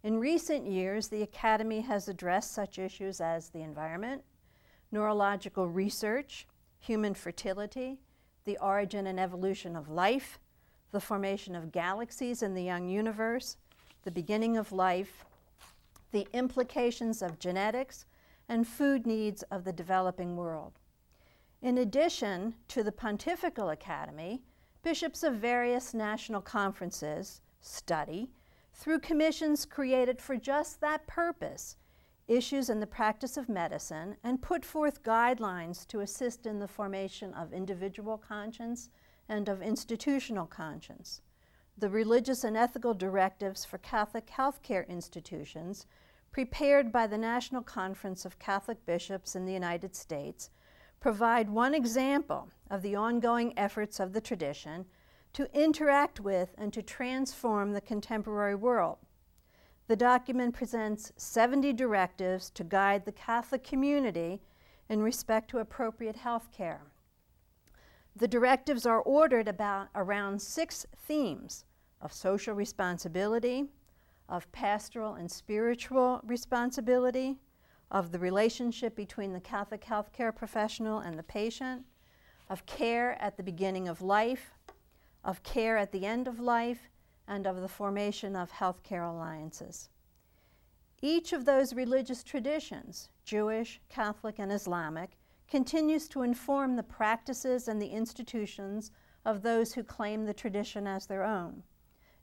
In 0.03 0.19
recent 0.19 0.67
years, 0.67 1.07
the 1.07 1.22
Academy 1.22 1.79
has 1.79 2.10
addressed 2.10 2.51
such 2.51 2.77
issues 2.77 3.22
as 3.22 3.48
the 3.48 3.62
environment, 3.62 4.22
neurological 4.91 5.69
research, 5.69 6.45
human 6.77 7.13
fertility, 7.13 7.98
the 8.43 8.57
origin 8.57 9.07
and 9.07 9.17
evolution 9.17 9.77
of 9.77 9.89
life, 9.89 10.39
the 10.91 11.00
formation 11.00 11.55
of 11.55 11.72
galaxies 11.72 12.43
in 12.43 12.53
the 12.53 12.63
young 12.63 12.89
universe, 12.89 13.55
the 14.03 14.12
beginning 14.12 14.57
of 14.57 14.74
life, 14.74 15.24
the 16.12 16.27
implications 16.34 17.22
of 17.22 17.39
genetics, 17.39 18.05
and 18.47 18.67
food 18.67 19.05
needs 19.05 19.43
of 19.43 19.63
the 19.63 19.73
developing 19.73 20.35
world. 20.35 20.79
In 21.61 21.77
addition 21.77 22.55
to 22.67 22.83
the 22.83 22.91
Pontifical 22.91 23.69
Academy, 23.69 24.43
bishops 24.83 25.23
of 25.23 25.35
various 25.35 25.93
national 25.93 26.41
conferences 26.41 27.41
study, 27.61 28.29
through 28.73 28.99
commissions 28.99 29.65
created 29.65 30.21
for 30.21 30.35
just 30.35 30.81
that 30.81 31.07
purpose, 31.07 31.77
issues 32.27 32.69
in 32.69 32.79
the 32.79 32.87
practice 32.87 33.37
of 33.37 33.49
medicine 33.49 34.15
and 34.23 34.41
put 34.41 34.65
forth 34.65 35.03
guidelines 35.03 35.87
to 35.87 35.99
assist 36.01 36.45
in 36.45 36.59
the 36.59 36.67
formation 36.67 37.33
of 37.33 37.53
individual 37.53 38.17
conscience 38.17 38.89
and 39.29 39.47
of 39.47 39.61
institutional 39.61 40.45
conscience. 40.45 41.21
The 41.77 41.89
religious 41.89 42.43
and 42.43 42.55
ethical 42.55 42.93
directives 42.93 43.65
for 43.65 43.77
Catholic 43.79 44.27
healthcare 44.27 44.87
institutions, 44.87 45.85
prepared 46.32 46.91
by 46.91 47.08
the 47.08 47.17
National 47.17 47.62
Conference 47.62 48.25
of 48.25 48.39
Catholic 48.39 48.86
Bishops 48.86 49.36
in 49.36 49.46
the 49.46 49.53
United 49.53 49.96
States, 49.96 50.50
provide 51.00 51.50
one 51.50 51.74
example 51.74 52.50
of 52.70 52.82
the 52.82 52.96
ongoing 52.96 53.58
efforts 53.58 54.00
of 54.00 54.13
the 54.13 54.22
tradition 54.22 54.86
to 55.34 55.50
interact 55.53 56.20
with 56.20 56.55
and 56.58 56.72
to 56.74 56.82
transform 56.82 57.74
the 57.74 57.82
contemporary 57.82 58.55
world. 58.55 58.98
The 59.88 59.96
document 59.96 60.55
presents 60.55 61.12
70 61.17 61.74
directives 61.74 62.50
to 62.51 62.63
guide 62.63 63.05
the 63.05 63.12
Catholic 63.12 63.63
community 63.63 64.41
in 64.89 65.01
respect 65.01 65.50
to 65.51 65.60
appropriate 65.60 66.15
health 66.15 66.51
care. 66.51 66.82
The 68.15 68.27
directives 68.27 68.86
are 68.86 69.01
ordered 69.01 69.48
about 69.48 69.89
around 69.94 70.41
six 70.41 70.86
themes 70.98 71.65
of 72.01 72.13
social 72.13 72.55
responsibility, 72.55 73.65
of 74.27 74.51
pastoral 74.51 75.13
and 75.13 75.29
spiritual 75.29 76.22
responsibility, 76.24 77.39
of 77.91 78.12
the 78.12 78.20
relationship 78.20 78.96
between 78.96 79.34
the 79.34 79.39
Catholic 79.39 79.84
healthcare 79.84 80.36
professional 80.36 81.00
and 81.00 81.17
the 81.17 81.24
patient, 81.24 81.86
of 82.50 82.65
care 82.65 83.22
at 83.22 83.38
the 83.38 83.44
beginning 83.44 83.88
of 83.88 84.01
life, 84.01 84.53
of 85.24 85.44
care 85.44 85.77
at 85.77 85.91
the 85.91 86.05
end 86.05 86.27
of 86.27 86.39
life, 86.39 86.89
and 87.27 87.48
of 87.48 87.62
the 87.62 87.67
formation 87.67 88.36
of 88.36 88.51
healthcare 88.51 89.10
alliances. 89.10 89.89
Each 91.01 91.34
of 91.34 91.46
those 91.46 91.74
religious 91.74 92.24
traditions, 92.24 93.10
Jewish, 93.25 93.82
Catholic, 93.89 94.39
and 94.39 94.51
Islamic, 94.51 95.17
continues 95.48 96.08
to 96.10 96.24
inform 96.24 96.75
the 96.75 96.84
practices 96.84 97.67
and 97.67 97.82
the 97.82 97.89
institutions 97.89 98.91
of 99.24 99.41
those 99.41 99.74
who 99.74 99.84
claim 99.84 100.25
the 100.25 100.34
tradition 100.34 100.88
as 100.88 101.05
their 101.05 101.24
own. 101.24 101.63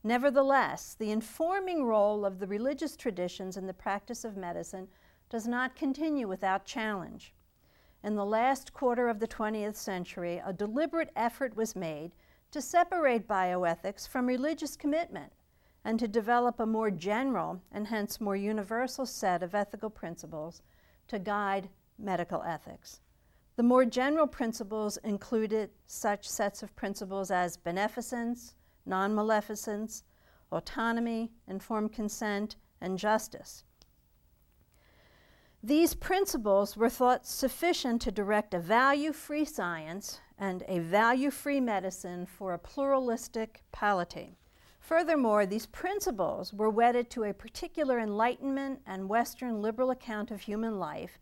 Nevertheless, 0.05 0.95
the 0.95 1.13
informing 1.13 1.85
role 1.85 2.25
of 2.25 2.41
the 2.41 2.47
religious 2.47 2.97
traditions 2.97 3.57
in 3.57 3.67
the 3.67 3.75
practice 3.75 4.25
of 4.25 4.37
medicine 4.37 4.89
does 5.31 5.47
not 5.47 5.77
continue 5.77 6.27
without 6.27 6.65
challenge. 6.65 7.33
In 8.03 8.17
the 8.17 8.25
last 8.25 8.73
quarter 8.73 9.09
of 9.09 9.21
the 9.21 9.29
20th 9.29 9.77
century, 9.77 10.43
a 10.45 10.53
deliberate 10.53 11.13
effort 11.15 11.57
was 11.57 11.77
made 11.77 12.13
to 12.51 12.61
separate 12.61 13.29
bioethics 13.29 14.09
from 14.09 14.27
religious 14.27 14.77
commitment 14.77 15.33
and 15.85 16.01
to 16.01 16.09
develop 16.09 16.59
a 16.59 16.67
more 16.67 16.91
general 16.91 17.61
and 17.71 17.87
hence 17.87 18.21
more 18.21 18.37
universal 18.37 19.07
set 19.07 19.43
of 19.43 19.55
ethical 19.55 19.91
principles 19.91 20.63
to 21.07 21.19
guide 21.19 21.69
medical 21.97 22.43
ethics. 22.43 23.01
The 23.55 23.63
more 23.63 23.85
general 23.85 24.27
principles 24.27 24.97
included 24.99 25.71
such 25.87 26.29
sets 26.29 26.63
of 26.63 26.75
principles 26.75 27.31
as 27.31 27.57
beneficence, 27.57 28.55
non 28.87 29.15
maleficence, 29.15 30.03
autonomy, 30.51 31.33
informed 31.47 31.93
consent, 31.93 32.57
and 32.81 32.99
justice. 32.99 33.65
These 35.63 35.95
principles 35.95 36.77
were 36.77 36.89
thought 36.89 37.25
sufficient 37.25 38.03
to 38.03 38.11
direct 38.11 38.53
a 38.53 38.59
value 38.59 39.13
free 39.13 39.45
science 39.45 40.21
and 40.37 40.65
a 40.67 40.81
value 40.81 41.31
free 41.31 41.61
medicine 41.61 42.27
for 42.27 42.53
a 42.53 42.59
pluralistic 42.59 43.63
polity. 43.71 44.37
Furthermore, 44.81 45.47
these 45.47 45.67
principles 45.67 46.53
were 46.53 46.69
wedded 46.69 47.09
to 47.11 47.23
a 47.23 47.33
particular 47.33 48.01
Enlightenment 48.01 48.81
and 48.85 49.09
Western 49.09 49.63
liberal 49.63 49.91
account 49.91 50.33
of 50.33 50.41
human 50.41 50.81
life 50.81 51.21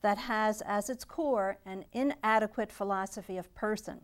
that 0.00 0.16
has 0.16 0.62
as 0.62 0.88
its 0.88 1.04
core 1.04 1.58
an 1.66 1.84
inadequate 1.92 2.72
philosophy 2.72 3.36
of 3.36 3.54
person, 3.54 4.00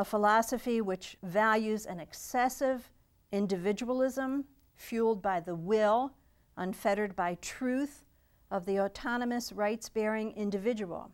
a 0.00 0.04
philosophy 0.04 0.80
which 0.80 1.18
values 1.22 1.84
an 1.84 2.00
excessive 2.00 2.90
individualism 3.32 4.46
fueled 4.74 5.20
by 5.20 5.38
the 5.38 5.54
will, 5.54 6.10
unfettered 6.56 7.14
by 7.14 7.36
truth, 7.42 8.06
of 8.50 8.64
the 8.64 8.80
autonomous 8.80 9.52
rights 9.52 9.90
bearing 9.90 10.32
individual, 10.32 11.10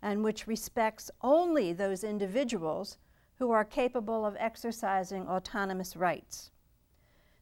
and 0.00 0.24
which 0.24 0.46
respects 0.46 1.10
only 1.20 1.74
those 1.74 2.02
individuals 2.02 2.96
who 3.34 3.50
are 3.50 3.66
capable 3.66 4.24
of 4.24 4.34
exercising 4.38 5.28
autonomous 5.28 5.94
rights. 5.94 6.50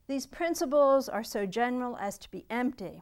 These 0.09 0.27
principles 0.27 1.09
are 1.09 1.23
so 1.23 1.47
general 1.47 1.97
as 1.99 2.19
to 2.19 2.29
be 2.33 2.47
empty. 2.51 3.01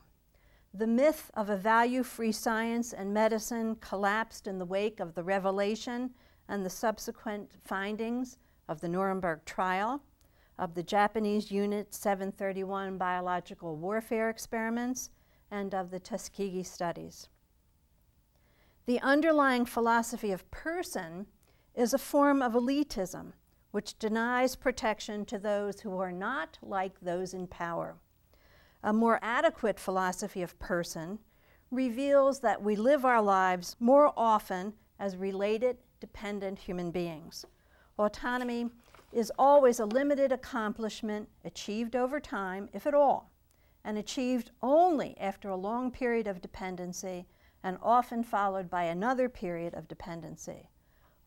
The 0.74 0.86
myth 0.86 1.30
of 1.32 1.48
a 1.48 1.56
value 1.56 2.02
free 2.02 2.32
science 2.32 2.92
and 2.92 3.14
medicine 3.14 3.76
collapsed 3.76 4.46
in 4.46 4.58
the 4.58 4.66
wake 4.66 5.00
of 5.00 5.14
the 5.14 5.24
revelation 5.24 6.10
and 6.52 6.66
the 6.66 6.70
subsequent 6.70 7.50
findings 7.64 8.36
of 8.68 8.82
the 8.82 8.88
Nuremberg 8.88 9.42
trial, 9.46 10.02
of 10.58 10.74
the 10.74 10.82
Japanese 10.82 11.50
Unit 11.50 11.94
731 11.94 12.98
biological 12.98 13.74
warfare 13.76 14.28
experiments, 14.28 15.08
and 15.50 15.74
of 15.74 15.90
the 15.90 15.98
Tuskegee 15.98 16.62
studies. 16.62 17.30
The 18.84 19.00
underlying 19.00 19.64
philosophy 19.64 20.30
of 20.30 20.48
person 20.50 21.26
is 21.74 21.94
a 21.94 21.98
form 21.98 22.42
of 22.42 22.52
elitism 22.52 23.32
which 23.70 23.98
denies 23.98 24.54
protection 24.54 25.24
to 25.24 25.38
those 25.38 25.80
who 25.80 25.98
are 26.00 26.12
not 26.12 26.58
like 26.60 27.00
those 27.00 27.32
in 27.32 27.46
power. 27.46 27.96
A 28.82 28.92
more 28.92 29.18
adequate 29.22 29.80
philosophy 29.80 30.42
of 30.42 30.58
person 30.58 31.18
reveals 31.70 32.40
that 32.40 32.62
we 32.62 32.76
live 32.76 33.06
our 33.06 33.22
lives 33.22 33.74
more 33.80 34.12
often 34.18 34.74
as 34.98 35.16
related, 35.16 35.78
dependent 36.02 36.58
human 36.58 36.90
beings. 36.90 37.46
Autonomy 37.98 38.68
is 39.12 39.32
always 39.38 39.80
a 39.80 39.86
limited 39.86 40.32
accomplishment 40.32 41.28
achieved 41.44 41.96
over 41.96 42.20
time, 42.20 42.68
if 42.74 42.86
at 42.86 42.94
all 42.94 43.32
and 43.84 43.98
achieved 43.98 44.50
only 44.62 45.16
after 45.18 45.48
a 45.48 45.56
long 45.56 45.90
period 45.90 46.26
of 46.26 46.40
dependency 46.40 47.26
and 47.62 47.78
often 47.82 48.22
followed 48.22 48.68
by 48.68 48.84
another 48.84 49.28
period 49.28 49.74
of 49.74 49.88
dependency. 49.88 50.68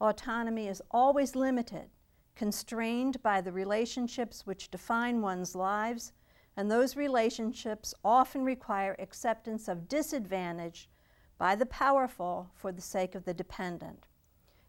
Autonomy 0.01 0.67
is 0.67 0.81
always 0.91 1.35
limited, 1.35 1.89
constrained 2.35 3.21
by 3.23 3.39
the 3.39 3.51
relationships 3.51 4.45
which 4.45 4.71
define 4.71 5.21
one's 5.21 5.55
lives, 5.55 6.11
and 6.57 6.69
those 6.69 6.95
relationships 6.95 7.93
often 8.03 8.43
require 8.43 8.95
acceptance 8.99 9.67
of 9.67 9.87
disadvantage 9.87 10.89
by 11.37 11.55
the 11.55 11.65
powerful 11.65 12.49
for 12.53 12.71
the 12.71 12.81
sake 12.81 13.15
of 13.15 13.25
the 13.25 13.33
dependent. 13.33 14.07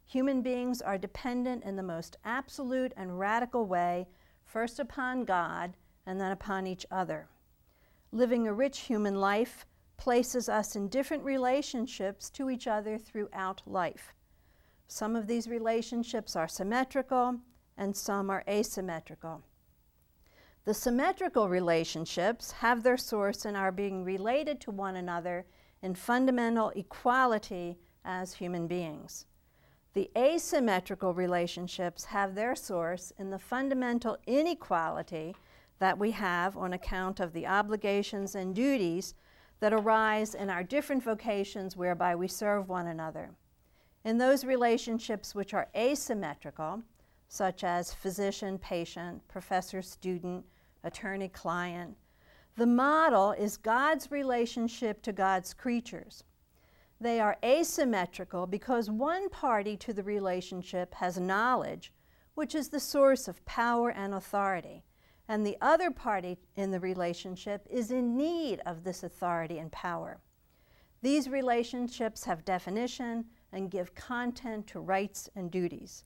Human 0.07 0.43
beings 0.43 0.81
are 0.81 0.99
dependent 0.99 1.65
in 1.65 1.77
the 1.77 1.83
most 1.83 2.17
absolute 2.25 2.93
and 2.97 3.19
radical 3.19 3.67
way, 3.67 4.07
first 4.45 4.79
upon 4.79 5.25
God 5.25 5.77
and 6.07 6.21
then 6.21 6.33
upon 6.33 6.67
each 6.67 6.87
other 6.91 7.29
living 8.17 8.47
a 8.47 8.53
rich 8.53 8.81
human 8.81 9.21
life 9.21 9.67
places 9.97 10.49
us 10.49 10.77
in 10.77 10.89
different 10.89 11.25
relationships 11.25 12.31
to 12.31 12.51
each 12.51 12.67
other 12.67 12.99
throughout 12.99 13.63
life. 13.67 14.15
Some 14.89 15.17
of 15.17 15.27
these 15.27 15.49
relationships 15.49 16.37
are 16.37 16.49
symmetrical 16.49 17.39
and 17.77 17.97
some 17.97 18.31
are 18.31 18.45
asymmetrical. 18.49 19.43
The 20.65 20.75
symmetrical 20.75 21.49
relationships 21.49 22.53
have 22.53 22.83
their 22.83 22.97
source 22.97 23.45
in 23.45 23.55
our 23.55 23.73
being 23.73 24.05
related 24.05 24.61
to 24.63 24.71
one 24.71 24.97
another 24.97 25.47
in 25.83 25.95
fundamental 25.95 26.71
equality 26.71 27.79
as 28.05 28.35
human 28.35 28.67
beings. 28.67 29.27
The 29.97 30.11
asymmetrical 30.15 31.15
relationships 31.15 32.05
have 32.05 32.35
their 32.35 32.55
source 32.55 33.15
in 33.19 33.31
the 33.31 33.39
fundamental 33.39 34.19
inequality 34.27 35.35
that 35.79 35.99
we 35.99 36.11
have 36.11 36.55
on 36.55 36.75
account 36.75 37.19
of 37.19 37.33
the 37.33 37.47
obligations 37.47 38.35
and 38.35 38.55
duties 38.55 39.15
that 39.61 39.73
arise 39.73 40.35
in 40.35 40.51
our 40.51 40.63
different 40.63 41.03
vocations 41.03 41.79
whereby 41.79 42.15
we 42.15 42.29
serve 42.29 42.69
one 42.69 42.89
another. 42.89 43.31
In 44.05 44.19
those 44.19 44.45
relationships 44.45 45.35
which 45.35 45.55
are 45.55 45.69
asymmetrical, 45.75 46.83
such 47.29 47.65
as 47.65 47.95
physician 47.95 48.59
patient, 48.59 49.27
professor 49.29 49.81
student, 49.81 50.45
attorney 50.85 51.29
client, 51.29 51.97
the 52.59 52.67
model 52.67 53.33
is 53.33 53.57
God's 53.57 54.11
relationship 54.11 55.01
to 55.01 55.13
God's 55.15 55.55
creatures. 55.55 56.23
They 57.01 57.21
are 57.21 57.37
asymmetrical 57.45 58.47
because 58.47 58.91
one 58.91 59.29
party 59.29 59.77
to 59.79 59.93
the 59.93 60.03
relationship 60.03 60.95
has 60.95 61.19
knowledge, 61.19 61.93
which 62.35 62.55
is 62.55 62.69
the 62.69 62.81
source 62.81 63.29
of 63.29 63.45
power 63.45 63.91
and 63.91 64.15
authority 64.15 64.85
and 65.29 65.45
the 65.45 65.57
other 65.61 65.91
party 65.91 66.39
in 66.57 66.71
the 66.71 66.81
relationship 66.81 67.67
is 67.69 67.91
in 67.91 68.17
need 68.17 68.61
of 68.65 68.85
this 68.85 69.03
authority 69.03 69.59
and 69.59 69.73
power. 69.73 70.21
These 71.03 71.29
relationships 71.29 72.25
have 72.25 72.45
definition 72.45 73.25
and 73.53 73.71
give 73.71 73.95
content 73.95 74.67
to 74.69 74.81
rights 74.81 75.29
and 75.35 75.51
duties. 75.51 76.05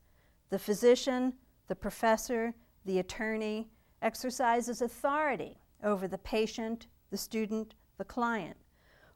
The 0.49 0.59
physician, 0.59 1.35
the 1.69 1.77
professor, 1.77 2.55
the 2.85 2.99
attorney 2.99 3.69
exercises 4.03 4.83
authority 4.83 5.59
over 5.85 6.09
the 6.09 6.19
patient, 6.19 6.87
the 7.11 7.17
student, 7.17 7.75
the 7.99 8.05
client. 8.05 8.57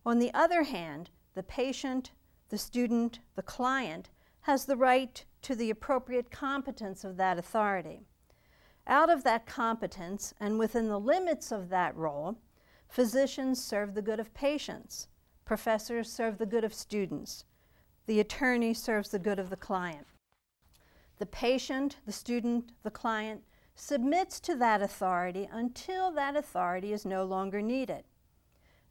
On 0.07 0.19
the 0.19 0.33
other 0.35 0.63
hand, 0.63 1.11
the 1.35 1.43
patient, 1.43 2.13
the 2.49 2.59
student, 2.59 3.21
the 3.35 3.43
client 3.43 4.11
has 4.43 4.65
the 4.65 4.77
right 4.77 5.25
to 5.43 5.55
the 5.55 5.71
appropriate 5.71 6.31
competence 6.31 7.05
of 7.05 7.17
that 7.17 7.39
authority. 7.39 8.07
Out 8.87 9.11
of 9.11 9.25
that 9.25 9.47
competence 9.47 10.35
and 10.39 10.59
within 10.59 10.89
the 10.89 11.01
limits 11.01 11.51
of 11.51 11.71
that 11.71 11.97
role, 11.97 12.39
physicians 12.89 13.63
serve 13.63 13.95
the 13.95 14.03
good 14.03 14.21
of 14.21 14.35
patients, 14.35 15.09
professors 15.45 16.13
serve 16.13 16.39
the 16.39 16.47
good 16.47 16.65
of 16.65 16.75
students, 16.75 17.45
the 18.07 18.21
attorney 18.21 18.75
serves 18.75 19.11
the 19.11 19.19
good 19.19 19.39
of 19.39 19.51
the 19.51 19.57
client. 19.57 20.07
The 21.19 21.27
patient, 21.27 21.97
the 22.05 22.13
student, 22.13 22.73
the 22.83 22.91
client 22.91 23.43
submits 23.75 24.39
to 24.41 24.55
that 24.57 24.83
authority 24.83 25.49
until 25.51 26.11
that 26.13 26.37
authority 26.37 26.93
is 26.93 27.05
no 27.05 27.25
longer 27.25 27.63
needed. 27.63 28.05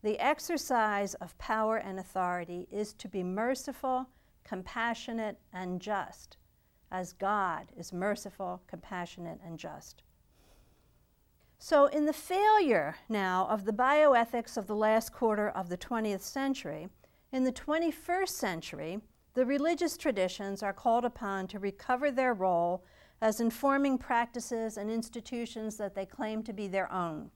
The 0.04 0.20
exercise 0.20 1.14
of 1.16 1.38
power 1.38 1.78
and 1.78 1.98
authority 1.98 2.68
is 2.70 2.94
to 2.96 3.08
be 3.08 3.24
merciful, 3.24 4.10
compassionate, 4.44 5.40
and 5.54 5.80
just 5.80 6.36
as 6.92 7.14
God 7.14 7.72
is 7.78 7.94
merciful, 7.94 8.62
compassionate, 8.68 9.40
and 9.44 9.58
just. 9.58 10.04
So, 11.58 11.86
in 11.86 12.06
the 12.06 12.12
failure 12.12 12.98
now 13.08 13.48
of 13.50 13.64
the 13.64 13.72
bioethics 13.72 14.58
of 14.58 14.68
the 14.68 14.76
last 14.76 15.14
quarter 15.14 15.48
of 15.50 15.70
the 15.70 15.78
20th 15.78 16.22
century, 16.22 16.90
in 17.32 17.46
the 17.46 17.54
21st 17.54 18.30
century, 18.30 19.00
the 19.34 19.46
religious 19.46 19.96
traditions 19.96 20.62
are 20.62 20.74
called 20.74 21.06
upon 21.06 21.48
to 21.48 21.60
recover 21.60 22.12
their 22.12 22.34
role 22.34 22.84
as 23.22 23.40
informing 23.40 23.98
practices 23.98 24.76
and 24.76 24.92
institutions 24.92 25.78
that 25.78 25.96
they 25.96 26.06
claim 26.06 26.44
to 26.44 26.52
be 26.52 26.68
their 26.68 26.92
own. 26.92 27.32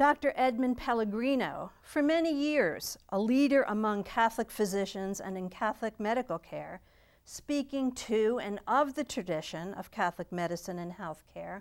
Dr. 0.00 0.32
Edmund 0.34 0.78
Pellegrino, 0.78 1.72
for 1.82 2.02
many 2.02 2.32
years 2.32 2.96
a 3.10 3.18
leader 3.18 3.64
among 3.68 4.04
Catholic 4.04 4.50
physicians 4.50 5.20
and 5.20 5.36
in 5.36 5.50
Catholic 5.50 6.00
medical 6.00 6.38
care, 6.38 6.80
speaking 7.26 7.92
to 7.92 8.40
and 8.42 8.60
of 8.66 8.94
the 8.94 9.04
tradition 9.04 9.74
of 9.74 9.90
Catholic 9.90 10.32
medicine 10.32 10.78
and 10.78 10.94
healthcare, 10.94 11.60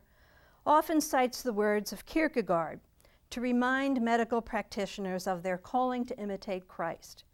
often 0.66 1.02
cites 1.02 1.42
the 1.42 1.52
words 1.52 1.92
of 1.92 2.06
Kierkegaard 2.06 2.80
to 3.30 3.42
remind 3.42 4.02
medical 4.02 4.42
practitioners 4.42 5.28
of 5.28 5.44
their 5.44 5.58
calling 5.58 6.06
to 6.06 6.18
imitate 6.18 6.70
Christ. 6.70 7.26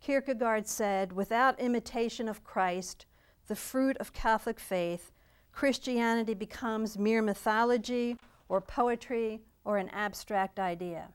Kierkegaard 0.00 0.66
said, 0.66 1.12
Without 1.12 1.60
imitation 1.60 2.28
of 2.28 2.42
Christ, 2.42 3.06
the 3.46 3.54
fruit 3.54 3.96
of 3.98 4.12
Catholic 4.12 4.58
faith, 4.58 5.12
Christianity 5.52 6.34
becomes 6.34 6.98
mere 6.98 7.22
mythology 7.22 8.16
or 8.48 8.60
poetry 8.60 9.42
or 9.64 9.78
an 9.78 9.88
abstract 9.90 10.58
idea. 10.58 11.08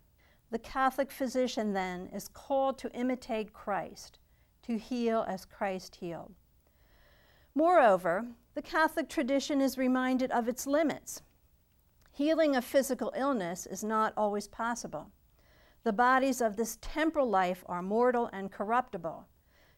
The 0.51 0.59
Catholic 0.59 1.11
physician, 1.11 1.73
then, 1.73 2.09
is 2.13 2.27
called 2.27 2.77
to 2.79 2.91
imitate 2.93 3.53
Christ, 3.53 4.19
to 4.63 4.77
heal 4.77 5.25
as 5.27 5.45
Christ 5.45 5.95
healed. 5.95 6.33
Moreover, 7.53 8.27
the 8.53 8.61
Catholic 8.61 9.09
tradition 9.09 9.59
is 9.59 9.77
reminded 9.77 10.31
of 10.31 10.47
its 10.47 10.67
limits. 10.67 11.21
Healing 12.11 12.55
of 12.55 12.63
physical 12.63 13.11
illness 13.17 13.65
is 13.65 13.83
not 13.83 14.13
always 14.15 14.47
possible. 14.47 15.11
The 15.83 15.91
bodies 15.91 16.39
of 16.39 16.55
this 16.55 16.77
temporal 16.81 17.29
life 17.29 17.63
are 17.67 17.81
mortal 17.81 18.29
and 18.31 18.51
corruptible. 18.51 19.27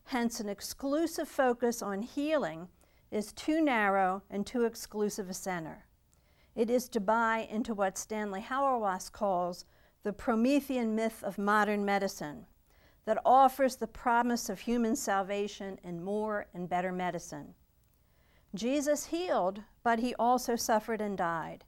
Hence, 0.06 0.39
an 0.39 0.47
exclusive 0.47 1.27
focus 1.27 1.82
on 1.82 2.01
healing 2.01 2.69
is 3.10 3.34
too 3.34 3.62
narrow 3.62 4.21
and 4.30 4.45
too 4.45 4.63
exclusive 4.63 5.30
a 5.30 5.34
center. 5.34 5.87
It 6.58 6.72
is 6.72 6.89
to 6.89 7.00
buy 7.00 7.48
into 7.52 7.76
what 7.76 8.00
Stanley 8.00 8.41
Hauerwas 8.41 9.12
calls 9.12 9.63
the 10.02 10.12
Promethean 10.12 10.96
myth 10.96 11.24
of 11.24 11.38
modern 11.38 11.86
medicine 11.86 12.48
that 13.06 13.22
offers 13.24 13.76
the 13.76 13.86
promise 13.86 14.50
of 14.50 14.62
human 14.62 14.96
salvation 14.96 15.78
in 15.84 16.04
more 16.04 16.48
and 16.56 16.67
better 16.67 16.91
medicine. 16.91 17.54
Jesus 18.56 19.06
healed, 19.06 19.62
but 19.84 20.00
he 20.00 20.15
also 20.15 20.56
suffered 20.56 21.00
and 21.00 21.15
died. 21.15 21.63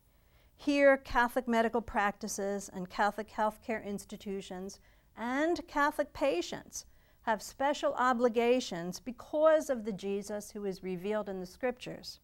Here, 0.56 0.98
Catholic 0.98 1.48
medical 1.48 1.82
practices 1.82 2.68
and 2.74 2.90
Catholic 2.90 3.30
healthcare 3.30 3.86
institutions 3.86 4.80
and 5.16 5.62
Catholic 5.68 6.14
patients 6.14 6.88
have 7.22 7.44
special 7.44 7.94
obligations 7.94 9.00
because 9.00 9.70
of 9.70 9.86
the 9.86 9.92
Jesus 9.92 10.50
who 10.50 10.66
is 10.66 10.82
revealed 10.82 11.30
in 11.30 11.40
the 11.40 11.46
Scriptures. 11.46 12.22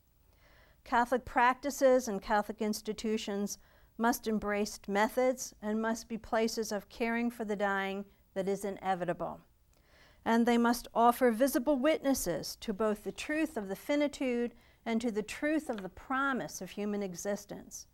Catholic 0.86 1.26
practices 1.26 2.08
and 2.08 2.21
Catholic 2.21 2.62
institutions 2.62 3.58
must 3.98 4.28
embrace 4.28 4.80
methods 4.88 5.54
and 5.62 5.82
must 5.82 6.08
be 6.08 6.17
places 6.17 6.71
of 6.71 6.89
caring 6.89 7.32
for 7.32 7.43
the 7.43 7.56
dying 7.56 8.06
that 8.36 8.48
is 8.48 8.63
inevitable. 8.63 9.41
And 10.24 10.45
they 10.45 10.60
must 10.60 10.88
offer 10.93 11.32
visible 11.32 11.76
witnesses 11.76 12.56
to 12.62 12.71
both 12.71 13.04
the 13.04 13.12
truth 13.12 13.58
of 13.58 13.67
the 13.67 13.76
finitude 13.76 14.54
and 14.86 15.02
to 15.02 15.12
the 15.12 15.24
truth 15.24 15.69
of 15.69 15.82
the 15.82 15.89
promise 15.89 16.62
of 16.62 16.69
human 16.69 17.02
existence. 17.02 17.88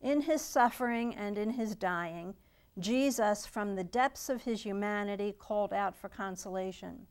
In 0.00 0.22
his 0.22 0.40
suffering 0.40 1.14
and 1.14 1.36
in 1.36 1.50
his 1.50 1.76
dying, 1.76 2.34
Jesus, 2.78 3.44
from 3.44 3.74
the 3.74 3.84
depths 3.84 4.30
of 4.30 4.44
his 4.44 4.62
humanity, 4.62 5.34
called 5.38 5.74
out 5.74 5.94
for 5.94 6.08
consolation. 6.08 7.06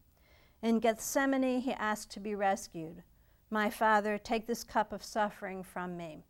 In 0.64 0.80
Gethsemane, 0.80 1.62
he 1.62 1.74
asked 1.74 2.10
to 2.12 2.20
be 2.20 2.34
rescued. 2.34 3.04
My 3.50 3.70
Father, 3.70 4.18
take 4.18 4.48
this 4.48 4.64
cup 4.64 4.94
of 4.94 5.04
suffering 5.04 5.64
from 5.64 5.98
me. 5.98 6.26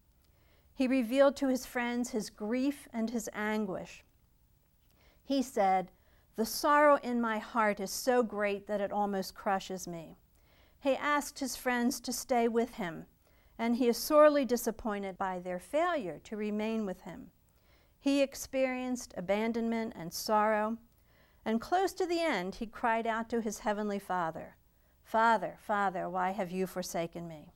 He 0.74 0.88
revealed 0.88 1.36
to 1.38 1.48
his 1.48 1.66
friends 1.66 2.12
his 2.12 2.30
grief 2.30 2.88
and 2.94 3.10
his 3.10 3.30
anguish. 3.34 4.04
He 5.24 5.42
said, 5.42 5.92
The 6.36 6.46
sorrow 6.46 6.96
in 7.04 7.20
my 7.20 7.40
heart 7.40 7.80
is 7.80 7.92
so 7.92 8.24
great 8.24 8.68
that 8.68 8.82
it 8.82 8.92
almost 8.92 9.36
crushes 9.36 9.88
me. 9.88 10.18
He 10.80 10.96
asked 10.96 11.40
his 11.40 11.56
friends 11.56 12.00
to 12.02 12.14
stay 12.14 12.48
with 12.48 12.76
him 12.76 13.06
and 13.60 13.76
he 13.76 13.90
is 13.90 13.98
sorely 13.98 14.46
disappointed 14.46 15.18
by 15.18 15.38
their 15.38 15.60
failure 15.60 16.20
to 16.24 16.38
remain 16.38 16.86
with 16.86 17.02
him. 17.02 17.30
He 18.00 18.22
experienced 18.22 19.14
abandonment 19.18 19.94
and 19.98 20.14
sorrow, 20.14 20.78
and 21.44 21.60
close 21.60 21.92
to 21.94 22.06
the 22.06 22.22
end, 22.22 22.56
he 22.56 22.66
cried 22.66 23.06
out 23.06 23.30
to 23.30 23.42
his 23.42 23.60
heavenly 23.60 24.00
Father, 24.00 24.56
Father, 25.10 25.56
Father, 25.58 26.08
why 26.08 26.30
have 26.34 26.52
you 26.52 26.68
forsaken 26.68 27.28
me? 27.28 27.52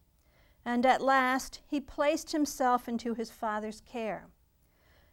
And 0.66 0.88
at 0.88 1.04
last, 1.04 1.62
he 1.68 1.80
placed 1.80 2.32
himself 2.32 2.90
into 2.90 3.14
his 3.14 3.30
Father's 3.30 3.80
care. 3.80 4.26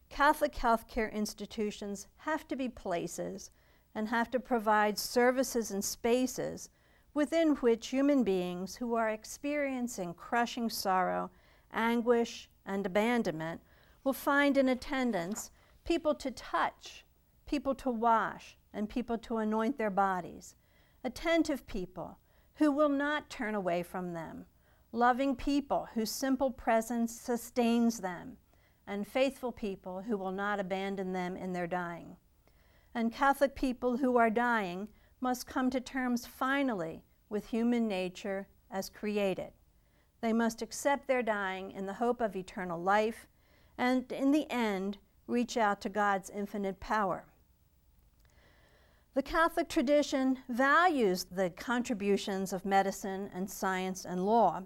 Catholic 0.09 0.55
healthcare 0.55 1.13
institutions 1.13 2.07
have 2.17 2.49
to 2.49 2.57
be 2.57 2.71
places 2.71 3.51
and 3.95 4.09
have 4.09 4.31
to 4.31 4.41
provide 4.41 4.99
services 4.99 5.71
and 5.71 5.85
spaces 5.85 6.71
within 7.13 7.57
which 7.57 7.89
human 7.89 8.25
beings 8.25 8.77
who 8.77 8.95
are 8.95 9.11
experiencing 9.11 10.15
crushing 10.15 10.71
sorrow, 10.71 11.31
anguish, 11.75 12.49
and 12.65 12.87
abandonment 12.87 13.61
will 14.03 14.15
find 14.15 14.57
in 14.57 14.71
attendance 14.71 15.51
people 15.85 16.15
to 16.15 16.31
touch, 16.31 17.05
people 17.45 17.75
to 17.75 17.91
wash, 17.91 18.57
and 18.73 18.89
people 18.89 19.19
to 19.19 19.37
anoint 19.37 19.77
their 19.77 19.91
bodies, 19.91 20.57
attentive 21.05 21.67
people 21.67 22.17
who 22.61 22.71
will 22.71 22.91
not 22.91 23.31
turn 23.31 23.55
away 23.55 23.83
from 23.83 24.13
them, 24.13 24.45
loving 24.93 25.35
people 25.35 25.89
whose 25.95 26.11
simple 26.11 26.51
presence 26.51 27.19
sustains 27.19 28.01
them, 28.01 28.37
and 28.87 29.09
faithful 29.09 29.51
people 29.51 30.03
who 30.03 30.15
will 30.15 30.31
not 30.31 30.61
abandon 30.61 31.15
them 31.15 31.39
in 31.39 31.55
their 31.55 31.67
dying. 31.67 32.15
And 32.95 33.15
Catholic 33.15 33.55
people 33.55 33.97
who 33.97 34.19
are 34.19 34.29
dying 34.29 34.89
must 35.23 35.47
come 35.47 35.71
to 35.71 35.81
terms 35.81 36.27
finally 36.27 37.03
with 37.31 37.47
human 37.47 37.89
nature 37.89 38.47
as 38.71 38.91
created. 38.91 39.53
They 40.21 40.35
must 40.35 40.61
accept 40.61 41.09
their 41.09 41.23
dying 41.23 41.71
in 41.71 41.87
the 41.87 41.95
hope 41.95 42.21
of 42.21 42.37
eternal 42.37 42.83
life 42.83 43.27
and, 43.79 44.13
in 44.13 44.33
the 44.33 44.47
end, 44.51 44.99
reach 45.27 45.57
out 45.57 45.81
to 45.81 45.89
God's 45.89 46.29
infinite 46.29 46.79
power. 46.79 47.25
The 49.13 49.23
Catholic 49.23 49.69
tradition 49.69 50.39
values 50.49 51.25
the 51.25 51.51
contributions 51.51 52.53
of 52.53 52.65
medicine 52.65 53.29
and 53.35 53.51
science 53.51 54.05
and 54.05 54.25
law, 54.25 54.63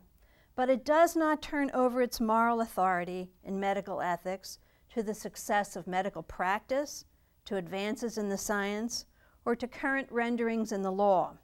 but 0.55 0.69
it 0.69 0.85
does 0.85 1.17
not 1.17 1.41
turn 1.41 1.71
over 1.73 2.03
its 2.03 2.21
moral 2.21 2.61
authority 2.61 3.31
in 3.43 3.59
medical 3.59 4.03
ethics 4.03 4.59
to 4.91 5.03
the 5.03 5.15
success 5.15 5.77
of 5.77 5.87
medical 5.87 6.23
practice, 6.23 7.07
to 7.47 7.57
advances 7.57 8.19
in 8.19 8.29
the 8.29 8.37
science, 8.37 9.07
or 9.47 9.57
to 9.57 9.67
current 9.67 10.09
renderings 10.13 10.73
in 10.73 10.83
the 10.83 10.93
law. 10.93 11.39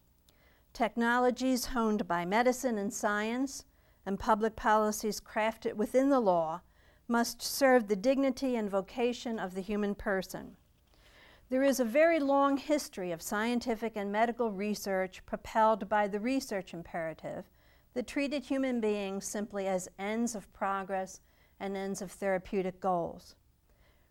Technologies 0.74 1.66
honed 1.66 2.06
by 2.06 2.26
medicine 2.26 2.76
and 2.76 2.92
science 2.92 3.64
and 4.04 4.20
public 4.20 4.56
policies 4.56 5.22
crafted 5.22 5.72
within 5.72 6.10
the 6.10 6.20
law 6.20 6.60
must 7.08 7.40
serve 7.40 7.88
the 7.88 7.96
dignity 7.96 8.56
and 8.56 8.68
vocation 8.68 9.38
of 9.38 9.54
the 9.54 9.62
human 9.62 9.94
person. 9.94 10.58
There 11.50 11.64
is 11.64 11.80
a 11.80 11.84
very 11.84 12.20
long 12.20 12.58
history 12.58 13.10
of 13.10 13.20
scientific 13.20 13.96
and 13.96 14.12
medical 14.12 14.52
research 14.52 15.26
propelled 15.26 15.88
by 15.88 16.06
the 16.06 16.20
research 16.20 16.72
imperative 16.72 17.50
that 17.92 18.06
treated 18.06 18.44
human 18.44 18.80
beings 18.80 19.26
simply 19.26 19.66
as 19.66 19.88
ends 19.98 20.36
of 20.36 20.52
progress 20.52 21.20
and 21.58 21.76
ends 21.76 22.00
of 22.00 22.12
therapeutic 22.12 22.78
goals. 22.78 23.34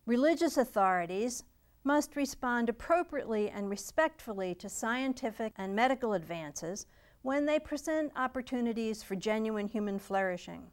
Religious 0.06 0.58
authorities 0.58 1.46
must 1.86 2.18
respond 2.18 2.68
appropriately 2.68 3.50
and 3.50 3.70
respectfully 3.70 4.54
to 4.56 4.68
scientific 4.68 5.54
and 5.58 5.74
medical 5.74 6.12
advances 6.12 6.88
when 7.22 7.46
they 7.46 7.58
present 7.58 8.12
opportunities 8.18 9.02
for 9.02 9.16
genuine 9.16 9.70
human 9.70 9.98
flourishing. 9.98 10.64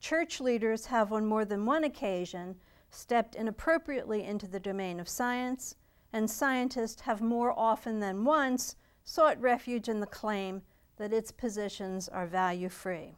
Church 0.00 0.40
leaders 0.40 0.86
have 0.86 1.12
on 1.12 1.24
more 1.24 1.44
than 1.44 1.64
one 1.64 1.84
occasion 1.84 2.56
stepped 2.90 3.36
inappropriately 3.36 4.24
into 4.24 4.48
the 4.48 4.60
domain 4.60 4.98
of 4.98 5.08
science, 5.08 5.76
and 6.14 6.30
scientists 6.30 7.00
have 7.00 7.20
more 7.20 7.52
often 7.58 7.98
than 7.98 8.24
once 8.24 8.76
sought 9.02 9.38
refuge 9.40 9.88
in 9.88 9.98
the 9.98 10.06
claim 10.06 10.62
that 10.96 11.12
its 11.12 11.32
positions 11.32 12.08
are 12.08 12.24
value 12.24 12.68
free. 12.68 13.16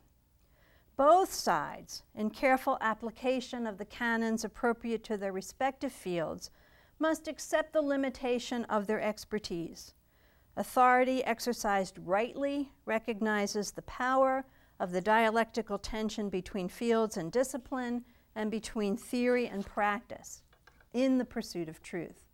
Both 0.97 1.31
sides, 1.31 2.05
in 2.15 2.31
careful 2.31 2.79
application 2.81 3.67
of 3.67 3.77
the 3.77 3.85
canons 3.85 4.45
appropriate 4.45 5.05
to 5.05 5.19
their 5.19 5.31
respective 5.31 5.93
fields, 5.93 6.51
must 6.99 7.29
accept 7.29 7.75
the 7.75 7.83
limitation 7.83 8.65
of 8.65 8.87
their 8.87 9.03
expertise. 9.03 9.93
Authority 10.57 11.23
exercised 11.23 11.99
rightly 12.03 12.73
recognizes 12.87 13.73
the 13.73 13.83
power 13.83 14.47
of 14.81 14.91
the 14.93 15.03
dialectical 15.03 15.77
tension 15.77 16.31
between 16.31 16.67
fields 16.67 17.19
and 17.19 17.31
discipline 17.31 18.07
and 18.35 18.51
between 18.51 18.97
theory 18.97 19.47
and 19.47 19.67
practice 19.67 20.43
in 20.95 21.19
the 21.19 21.27
pursuit 21.27 21.69
of 21.69 21.83
truth. 21.83 22.26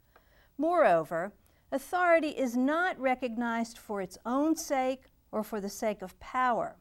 Moreover, 0.62 1.32
authority 1.72 2.28
is 2.28 2.56
not 2.56 2.96
recognized 2.96 3.76
for 3.76 4.00
its 4.00 4.16
own 4.24 4.54
sake 4.54 5.06
or 5.32 5.42
for 5.42 5.60
the 5.60 5.68
sake 5.68 6.02
of 6.02 6.20
power, 6.20 6.76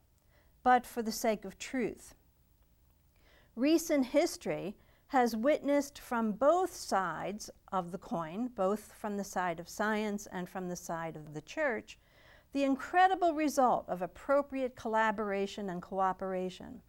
but 0.61 0.85
for 0.85 1.01
the 1.01 1.11
sake 1.11 1.45
of 1.45 1.57
truth. 1.57 2.13
Recent 3.55 4.05
history 4.05 4.75
has 5.07 5.35
witnessed 5.35 5.97
from 5.97 6.33
both 6.33 6.75
sides 6.75 7.49
of 7.71 7.91
the 7.91 7.97
coin, 7.97 8.51
both 8.53 8.93
from 8.93 9.17
the 9.17 9.23
side 9.23 9.59
of 9.59 9.67
science 9.67 10.27
and 10.31 10.47
from 10.47 10.69
the 10.69 10.75
side 10.75 11.15
of 11.15 11.33
the 11.33 11.41
church, 11.41 11.97
the 12.53 12.63
incredible 12.63 13.33
result 13.33 13.89
of 13.89 14.03
appropriate 14.03 14.75
collaboration 14.75 15.71
and 15.71 15.81
cooperation. 15.81 16.83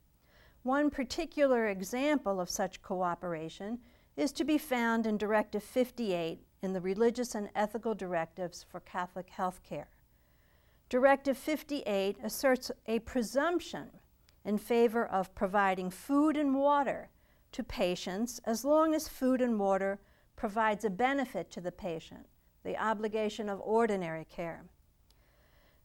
One 0.63 0.91
particular 0.91 1.69
example 1.69 2.39
of 2.39 2.51
such 2.51 2.83
cooperation 2.83 3.79
is 4.15 4.31
to 4.33 4.45
be 4.45 4.59
found 4.59 5.07
in 5.07 5.17
Directive 5.17 5.63
58 5.63 6.43
in 6.63 6.73
the 6.73 6.81
Religious 6.81 7.35
and 7.35 7.51
Ethical 7.57 7.93
Directives 7.93 8.63
for 8.63 8.79
Catholic 8.79 9.31
Health 9.31 9.61
Care. 9.69 9.89
Directive 10.89 11.37
58 11.37 12.19
asserts 12.23 12.71
a 12.87 13.01
presumption 13.01 13.91
in 14.45 14.59
favor 14.59 15.05
of 15.05 15.35
providing 15.35 15.91
food 15.91 16.37
and 16.37 16.55
water 16.55 17.11
to 17.51 17.65
patients 17.65 18.41
as 18.45 18.65
long 18.65 18.95
as 18.95 19.09
food 19.09 19.41
and 19.41 19.59
water 19.59 19.99
provides 20.37 20.85
a 20.85 20.91
benefit 20.91 21.51
to 21.51 21.61
the 21.61 21.73
patient, 21.73 22.27
the 22.63 22.81
obligation 22.81 23.49
of 23.49 23.61
ordinary 23.61 24.25
care. 24.25 24.65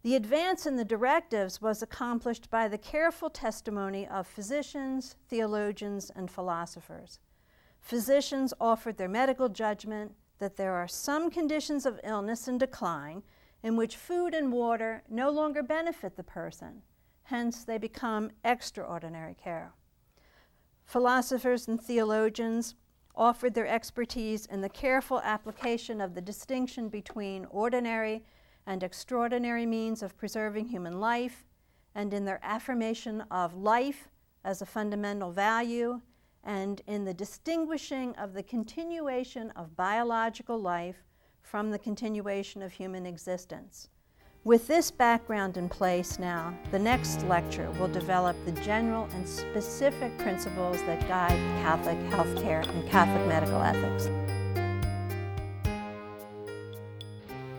The 0.03 0.15
advance 0.15 0.67
in 0.67 0.75
the 0.75 0.85
directives 0.85 1.59
was 1.59 1.81
accomplished 1.81 2.51
by 2.51 2.67
the 2.67 2.77
careful 2.77 3.31
testimony 3.31 4.07
of 4.07 4.27
physicians, 4.27 5.15
theologians, 5.27 6.11
and 6.15 6.29
philosophers. 6.29 7.19
Physicians 7.81 8.53
offered 8.61 8.97
their 8.97 9.09
medical 9.09 9.49
judgment, 9.49 10.13
that 10.39 10.55
there 10.55 10.73
are 10.73 10.87
some 10.87 11.29
conditions 11.29 11.85
of 11.85 11.99
illness 12.03 12.47
and 12.47 12.59
decline 12.59 13.23
in 13.63 13.75
which 13.75 13.95
food 13.95 14.33
and 14.33 14.51
water 14.51 15.03
no 15.09 15.29
longer 15.29 15.63
benefit 15.63 16.15
the 16.15 16.23
person, 16.23 16.81
hence, 17.23 17.63
they 17.63 17.77
become 17.77 18.31
extraordinary 18.43 19.33
care. 19.33 19.73
Philosophers 20.85 21.67
and 21.67 21.81
theologians 21.81 22.75
offered 23.15 23.53
their 23.53 23.67
expertise 23.67 24.45
in 24.45 24.61
the 24.61 24.69
careful 24.69 25.19
application 25.21 25.99
of 25.99 26.13
the 26.13 26.21
distinction 26.21 26.87
between 26.87 27.45
ordinary 27.45 28.23
and 28.67 28.83
extraordinary 28.83 29.65
means 29.65 30.03
of 30.03 30.17
preserving 30.17 30.67
human 30.67 30.99
life, 30.99 31.43
and 31.95 32.13
in 32.13 32.25
their 32.25 32.39
affirmation 32.43 33.21
of 33.31 33.55
life 33.55 34.07
as 34.43 34.61
a 34.61 34.65
fundamental 34.65 35.31
value, 35.31 35.99
and 36.47 36.81
in 36.87 37.03
the 37.03 37.13
distinguishing 37.13 38.15
of 38.15 38.33
the 38.33 38.41
continuation 38.41 39.51
of 39.51 39.75
biological 39.75 40.57
life 40.57 41.03
from 41.41 41.69
the 41.69 41.77
continuation 41.77 42.61
of 42.63 42.71
human 42.71 43.05
existence. 43.05 43.89
With 44.45 44.65
this 44.65 44.89
background 44.89 45.57
in 45.57 45.67
place 45.67 46.17
now, 46.17 46.57
the 46.71 46.79
next 46.79 47.21
lecture 47.23 47.69
will 47.71 47.89
develop 47.89 48.37
the 48.45 48.53
general 48.53 49.09
and 49.13 49.27
specific 49.27 50.17
principles 50.19 50.81
that 50.83 51.05
guide 51.05 51.37
Catholic 51.61 51.97
healthcare 52.11 52.65
and 52.65 52.89
Catholic 52.89 53.27
medical 53.27 53.61
ethics. 53.61 54.09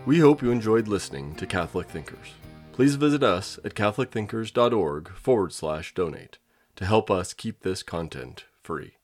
We 0.07 0.17
hope 0.17 0.41
you 0.41 0.49
enjoyed 0.49 0.87
listening 0.87 1.35
to 1.35 1.45
Catholic 1.45 1.89
Thinkers. 1.89 2.33
Please 2.71 2.95
visit 2.95 3.21
us 3.21 3.59
at 3.63 3.75
catholicthinkers.org 3.75 5.09
forward 5.09 5.53
slash 5.53 5.93
donate 5.93 6.39
to 6.75 6.85
help 6.85 7.11
us 7.11 7.33
keep 7.33 7.59
this 7.59 7.83
content 7.83 8.45
free. 8.63 8.98